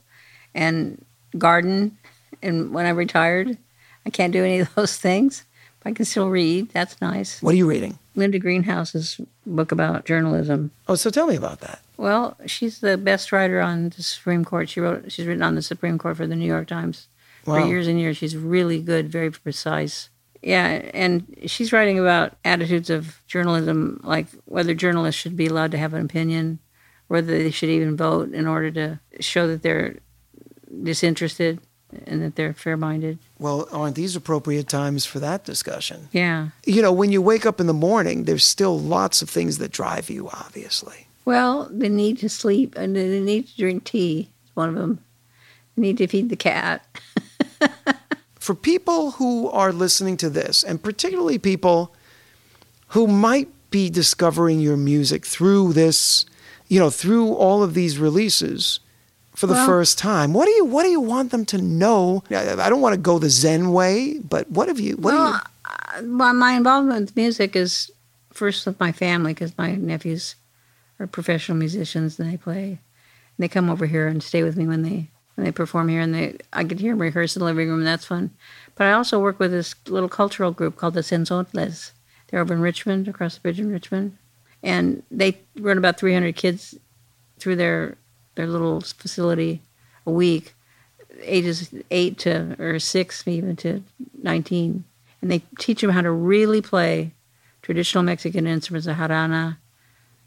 and 0.54 1.04
garden. 1.36 1.98
And 2.42 2.72
when 2.72 2.86
I 2.86 2.90
retired, 2.90 3.58
I 4.04 4.10
can't 4.10 4.32
do 4.32 4.44
any 4.44 4.60
of 4.60 4.74
those 4.76 4.96
things. 4.96 5.44
But 5.80 5.90
I 5.90 5.92
can 5.94 6.04
still 6.04 6.28
read. 6.30 6.70
That's 6.70 7.00
nice. 7.00 7.42
what 7.42 7.54
are 7.54 7.56
you 7.56 7.68
reading? 7.68 7.98
Linda 8.14 8.38
Greenhouse's 8.38 9.20
book 9.44 9.72
about 9.72 10.06
journalism. 10.06 10.70
Oh, 10.88 10.94
so 10.94 11.10
tell 11.10 11.26
me 11.26 11.36
about 11.36 11.60
that. 11.60 11.80
Well, 11.98 12.36
she's 12.46 12.80
the 12.80 12.96
best 12.96 13.30
writer 13.32 13.60
on 13.60 13.90
the 13.90 14.02
Supreme 14.02 14.44
Court. 14.44 14.68
She 14.68 14.80
wrote. 14.80 15.12
She's 15.12 15.26
written 15.26 15.42
on 15.42 15.54
the 15.54 15.62
Supreme 15.62 15.98
Court 15.98 16.16
for 16.16 16.26
the 16.26 16.36
New 16.36 16.46
York 16.46 16.68
Times 16.68 17.08
for 17.44 17.60
years 17.60 17.86
and 17.86 18.00
years. 18.00 18.16
She's 18.16 18.36
really 18.36 18.80
good, 18.80 19.08
very 19.08 19.30
precise. 19.30 20.08
Yeah, 20.46 20.88
and 20.94 21.26
she's 21.46 21.72
writing 21.72 21.98
about 21.98 22.36
attitudes 22.44 22.88
of 22.88 23.20
journalism, 23.26 24.00
like 24.04 24.28
whether 24.44 24.74
journalists 24.74 25.20
should 25.20 25.36
be 25.36 25.48
allowed 25.48 25.72
to 25.72 25.78
have 25.78 25.92
an 25.92 26.04
opinion, 26.04 26.60
whether 27.08 27.36
they 27.36 27.50
should 27.50 27.68
even 27.68 27.96
vote 27.96 28.32
in 28.32 28.46
order 28.46 28.70
to 28.70 29.00
show 29.18 29.48
that 29.48 29.62
they're 29.62 29.96
disinterested 30.84 31.58
and 32.06 32.22
that 32.22 32.36
they're 32.36 32.54
fair-minded. 32.54 33.18
Well, 33.40 33.66
aren't 33.72 33.96
these 33.96 34.14
appropriate 34.14 34.68
times 34.68 35.04
for 35.04 35.18
that 35.18 35.44
discussion? 35.44 36.10
Yeah. 36.12 36.50
You 36.64 36.80
know, 36.80 36.92
when 36.92 37.10
you 37.10 37.20
wake 37.20 37.44
up 37.44 37.58
in 37.58 37.66
the 37.66 37.74
morning, 37.74 38.22
there's 38.22 38.46
still 38.46 38.78
lots 38.78 39.22
of 39.22 39.28
things 39.28 39.58
that 39.58 39.72
drive 39.72 40.08
you, 40.08 40.28
obviously. 40.28 41.08
Well, 41.24 41.68
the 41.72 41.88
need 41.88 42.18
to 42.18 42.28
sleep 42.28 42.76
and 42.76 42.94
the 42.94 43.18
need 43.18 43.48
to 43.48 43.56
drink 43.56 43.82
tea 43.82 44.30
is 44.44 44.54
one 44.54 44.68
of 44.68 44.76
them. 44.76 45.00
The 45.74 45.80
need 45.80 45.98
to 45.98 46.06
feed 46.06 46.28
the 46.28 46.36
cat. 46.36 46.86
for 48.46 48.54
people 48.54 49.10
who 49.10 49.50
are 49.50 49.72
listening 49.72 50.16
to 50.16 50.30
this, 50.30 50.62
and 50.62 50.80
particularly 50.80 51.36
people 51.36 51.92
who 52.90 53.08
might 53.08 53.48
be 53.72 53.90
discovering 53.90 54.60
your 54.60 54.76
music 54.76 55.26
through 55.26 55.72
this, 55.72 56.24
you 56.68 56.78
know, 56.78 56.88
through 56.88 57.32
all 57.34 57.64
of 57.64 57.74
these 57.74 57.98
releases 57.98 58.78
for 59.34 59.48
the 59.48 59.54
Well- 59.54 59.66
first 59.66 59.98
time, 59.98 60.32
what 60.32 60.44
do 60.46 60.52
you 60.52 60.64
what 60.64 60.84
do 60.84 60.90
you 60.90 61.00
want 61.00 61.32
them 61.32 61.44
to 61.46 61.58
know? 61.58 62.22
I 62.30 62.68
don't 62.70 62.80
want 62.80 62.94
to 62.94 63.00
go 63.00 63.18
the 63.18 63.30
Zen 63.30 63.72
way, 63.72 64.20
but 64.20 64.48
what 64.48 64.68
have 64.68 64.78
you? 64.78 64.94
What 64.94 65.10
do 65.10 65.16
you? 65.16 65.22
well, 65.24 65.42
uh, 65.64 66.02
well, 66.04 66.32
my 66.32 66.52
involvement 66.52 67.00
with 67.00 67.16
music 67.16 67.56
is 67.56 67.90
first 68.32 68.64
with 68.64 68.78
my 68.78 68.92
family 68.92 69.34
because 69.34 69.58
my 69.58 69.74
nephews 69.74 70.36
are 71.00 71.08
professional 71.08 71.58
musicians 71.58 72.20
and 72.20 72.32
they 72.32 72.36
play. 72.36 72.66
And 72.68 73.38
they 73.38 73.48
come 73.48 73.70
over 73.70 73.86
here 73.86 74.06
and 74.06 74.22
stay 74.22 74.44
with 74.44 74.56
me 74.56 74.68
when 74.68 74.82
they 74.84 75.10
when 75.36 75.44
they 75.44 75.52
perform 75.52 75.88
here, 75.88 76.00
and 76.00 76.14
they 76.14 76.36
I 76.52 76.64
get 76.64 76.78
to 76.78 76.82
hear 76.82 76.92
them 76.92 77.02
rehearse 77.02 77.36
in 77.36 77.40
the 77.40 77.46
living 77.46 77.68
room, 77.68 77.78
and 77.78 77.86
that's 77.86 78.06
fun. 78.06 78.30
But 78.74 78.88
I 78.88 78.92
also 78.92 79.20
work 79.20 79.38
with 79.38 79.52
this 79.52 79.74
little 79.86 80.08
cultural 80.08 80.50
group 80.50 80.76
called 80.76 80.94
the 80.94 81.02
Cenzontles. 81.02 81.92
They're 82.28 82.40
over 82.40 82.54
in 82.54 82.60
Richmond, 82.60 83.06
across 83.06 83.34
the 83.36 83.40
bridge 83.40 83.60
in 83.60 83.70
Richmond, 83.70 84.16
and 84.62 85.02
they 85.10 85.38
run 85.60 85.78
about 85.78 85.98
300 85.98 86.34
kids 86.34 86.76
through 87.38 87.56
their 87.56 87.96
their 88.34 88.46
little 88.46 88.80
facility 88.80 89.62
a 90.06 90.10
week, 90.10 90.54
ages 91.20 91.72
eight 91.90 92.18
to 92.18 92.56
or 92.58 92.78
six 92.78 93.26
even 93.28 93.56
to 93.56 93.82
19, 94.22 94.84
and 95.20 95.30
they 95.30 95.42
teach 95.58 95.80
them 95.82 95.90
how 95.90 96.02
to 96.02 96.10
really 96.10 96.62
play 96.62 97.12
traditional 97.62 98.04
Mexican 98.04 98.46
instruments, 98.46 98.86
the 98.86 98.92
jarana, 98.92 99.58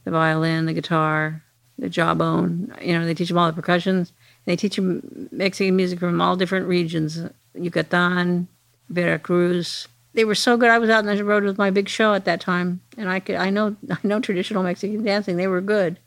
the 0.04 0.12
violin, 0.12 0.66
the 0.66 0.74
guitar, 0.74 1.42
the 1.78 1.90
jawbone. 1.90 2.76
You 2.82 2.98
know, 2.98 3.06
they 3.06 3.14
teach 3.14 3.30
them 3.30 3.38
all 3.38 3.48
the 3.48 3.54
percussions. 3.54 4.12
They 4.46 4.56
teach 4.56 4.76
them 4.76 5.30
Mexican 5.32 5.76
music 5.76 6.00
from 6.00 6.22
all 6.22 6.36
different 6.36 6.68
regions, 6.68 7.20
Yucatan, 7.54 8.48
Veracruz. 8.90 9.88
They 10.14 10.26
were 10.26 10.36
so 10.36 10.58
good. 10.58 10.70
I 10.70 10.80
was 10.80 10.90
out 10.90 11.08
on 11.08 11.16
the 11.16 11.24
road 11.24 11.44
with 11.44 11.58
my 11.58 11.70
big 11.70 11.88
show 11.88 12.14
at 12.14 12.26
that 12.26 12.42
time, 12.42 12.82
and 12.98 13.10
I 13.10 13.20
could 13.20 13.36
I 13.36 13.50
know 13.50 13.76
I 13.92 13.98
know 14.04 14.20
traditional 14.20 14.64
Mexican 14.64 15.04
dancing. 15.04 15.38
They 15.38 15.48
were 15.48 15.62
good, 15.62 16.00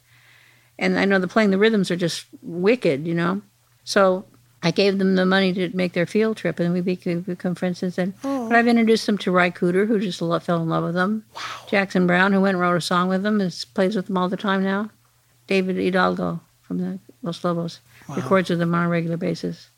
and 0.78 0.98
I 0.98 1.04
know 1.04 1.18
the 1.18 1.28
playing 1.28 1.50
the 1.50 1.58
rhythms 1.58 1.90
are 1.90 1.96
just 1.96 2.26
wicked. 2.42 3.06
You 3.06 3.14
know, 3.14 3.42
so 3.84 4.24
I 4.62 4.70
gave 4.70 4.98
them 4.98 5.14
the 5.14 5.26
money 5.26 5.52
to 5.52 5.76
make 5.76 5.92
their 5.92 6.06
field 6.06 6.36
trip, 6.36 6.60
and 6.60 6.72
we 6.72 6.80
became, 6.80 7.20
become 7.20 7.54
friends 7.54 7.78
since 7.78 7.96
then. 7.96 8.14
Oh. 8.22 8.48
But 8.48 8.56
I've 8.56 8.68
introduced 8.68 9.06
them 9.06 9.18
to 9.18 9.32
Ry 9.32 9.50
Cooder, 9.50 9.86
who 9.86 9.98
just 9.98 10.22
lo- 10.22 10.38
fell 10.38 10.62
in 10.62 10.68
love 10.68 10.84
with 10.84 10.94
them. 10.94 11.24
Wow. 11.34 11.42
Jackson 11.68 12.06
Browne, 12.06 12.32
who 12.32 12.40
went 12.40 12.54
and 12.54 12.60
wrote 12.60 12.76
a 12.76 12.80
song 12.80 13.08
with 13.08 13.22
them, 13.22 13.40
is 13.40 13.64
plays 13.64 13.96
with 13.96 14.06
them 14.06 14.16
all 14.16 14.28
the 14.28 14.36
time 14.36 14.62
now. 14.62 14.90
David 15.48 15.76
Hidalgo 15.76 16.40
from 16.62 16.78
the 16.78 16.98
Los 17.22 17.42
Lobos 17.44 17.80
records 18.08 18.50
with 18.50 18.58
them 18.58 18.74
on 18.74 18.84
a 18.86 18.88
regular 18.88 19.16
basis. 19.16 19.70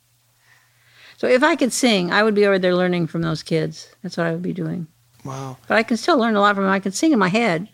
So 1.17 1.27
if 1.29 1.43
I 1.43 1.57
could 1.57 1.73
sing, 1.73 2.13
I 2.13 2.23
would 2.23 2.35
be 2.35 2.45
over 2.47 2.59
there 2.59 2.75
learning 2.75 3.07
from 3.07 3.23
those 3.23 3.43
kids. 3.43 3.89
That's 4.03 4.17
what 4.17 4.27
I 4.27 4.33
would 4.33 4.43
be 4.43 4.53
doing. 4.53 4.89
wow. 5.25 5.57
But 5.69 5.79
I 5.79 5.83
can 5.83 5.97
still 5.97 6.19
learn 6.19 6.35
a 6.35 6.41
lot 6.41 6.55
from 6.55 6.65
them. 6.65 6.73
I 6.73 6.81
can 6.81 6.93
sing 6.93 7.13
in 7.13 7.19
my 7.19 7.29
head, 7.29 7.69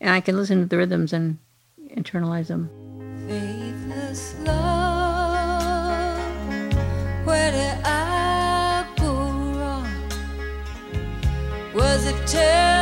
and 0.00 0.10
I 0.10 0.20
can 0.20 0.36
listen 0.36 0.60
to 0.60 0.66
the 0.66 0.76
rhythms 0.76 1.12
and 1.12 1.38
internalize 1.88 2.48
them. 2.48 2.68
Faithless 3.26 4.36
love, 4.44 6.18
where 7.24 7.50
did 7.50 7.78
I 7.84 8.86
go 8.98 9.12
wrong? 9.58 9.88
Was 11.74 12.06
it 12.06 12.26
telling 12.26 12.73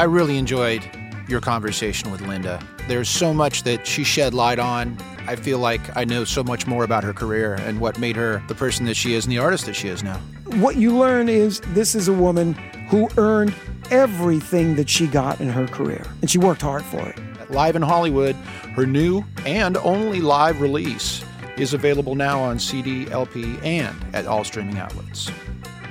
I 0.00 0.04
really 0.04 0.38
enjoyed 0.38 0.82
your 1.28 1.42
conversation 1.42 2.10
with 2.10 2.22
Linda. 2.22 2.58
There's 2.88 3.06
so 3.06 3.34
much 3.34 3.64
that 3.64 3.86
she 3.86 4.02
shed 4.02 4.32
light 4.32 4.58
on. 4.58 4.96
I 5.26 5.36
feel 5.36 5.58
like 5.58 5.94
I 5.94 6.06
know 6.06 6.24
so 6.24 6.42
much 6.42 6.66
more 6.66 6.84
about 6.84 7.04
her 7.04 7.12
career 7.12 7.56
and 7.56 7.82
what 7.82 7.98
made 7.98 8.16
her 8.16 8.42
the 8.48 8.54
person 8.54 8.86
that 8.86 8.94
she 8.94 9.12
is 9.12 9.26
and 9.26 9.32
the 9.32 9.36
artist 9.36 9.66
that 9.66 9.76
she 9.76 9.88
is 9.88 10.02
now. 10.02 10.16
What 10.54 10.76
you 10.76 10.96
learn 10.96 11.28
is 11.28 11.60
this 11.74 11.94
is 11.94 12.08
a 12.08 12.14
woman 12.14 12.54
who 12.88 13.10
earned 13.18 13.54
everything 13.90 14.74
that 14.76 14.88
she 14.88 15.06
got 15.06 15.38
in 15.38 15.50
her 15.50 15.66
career, 15.66 16.06
and 16.22 16.30
she 16.30 16.38
worked 16.38 16.62
hard 16.62 16.82
for 16.82 17.06
it. 17.06 17.18
Live 17.50 17.76
in 17.76 17.82
Hollywood, 17.82 18.36
her 18.74 18.86
new 18.86 19.22
and 19.44 19.76
only 19.76 20.22
live 20.22 20.62
release 20.62 21.22
is 21.58 21.74
available 21.74 22.14
now 22.14 22.40
on 22.40 22.58
CD, 22.58 23.06
LP, 23.10 23.58
and 23.62 23.94
at 24.14 24.26
all 24.26 24.44
streaming 24.44 24.78
outlets. 24.78 25.30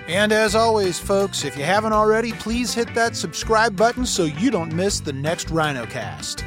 And 0.09 0.31
as 0.31 0.55
always, 0.55 0.97
folks, 0.97 1.45
if 1.45 1.55
you 1.55 1.63
haven't 1.63 1.93
already, 1.93 2.31
please 2.31 2.73
hit 2.73 2.91
that 2.95 3.15
subscribe 3.15 3.75
button 3.75 4.07
so 4.07 4.23
you 4.23 4.49
don't 4.49 4.73
miss 4.73 4.99
the 4.99 5.13
next 5.13 5.49
RhinoCast. 5.49 6.43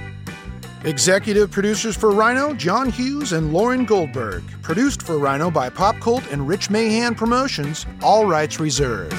Executive 0.84 1.52
producers 1.52 1.96
for 1.96 2.10
Rhino, 2.10 2.54
John 2.54 2.90
Hughes 2.90 3.34
and 3.34 3.52
Lauren 3.52 3.84
Goldberg. 3.84 4.42
Produced 4.62 5.02
for 5.02 5.16
Rhino 5.16 5.48
by 5.48 5.68
Pop 5.68 6.00
Cult 6.00 6.26
and 6.32 6.48
Rich 6.48 6.70
Mahan 6.70 7.14
Promotions, 7.14 7.86
all 8.02 8.26
rights 8.26 8.58
reserved. 8.58 9.14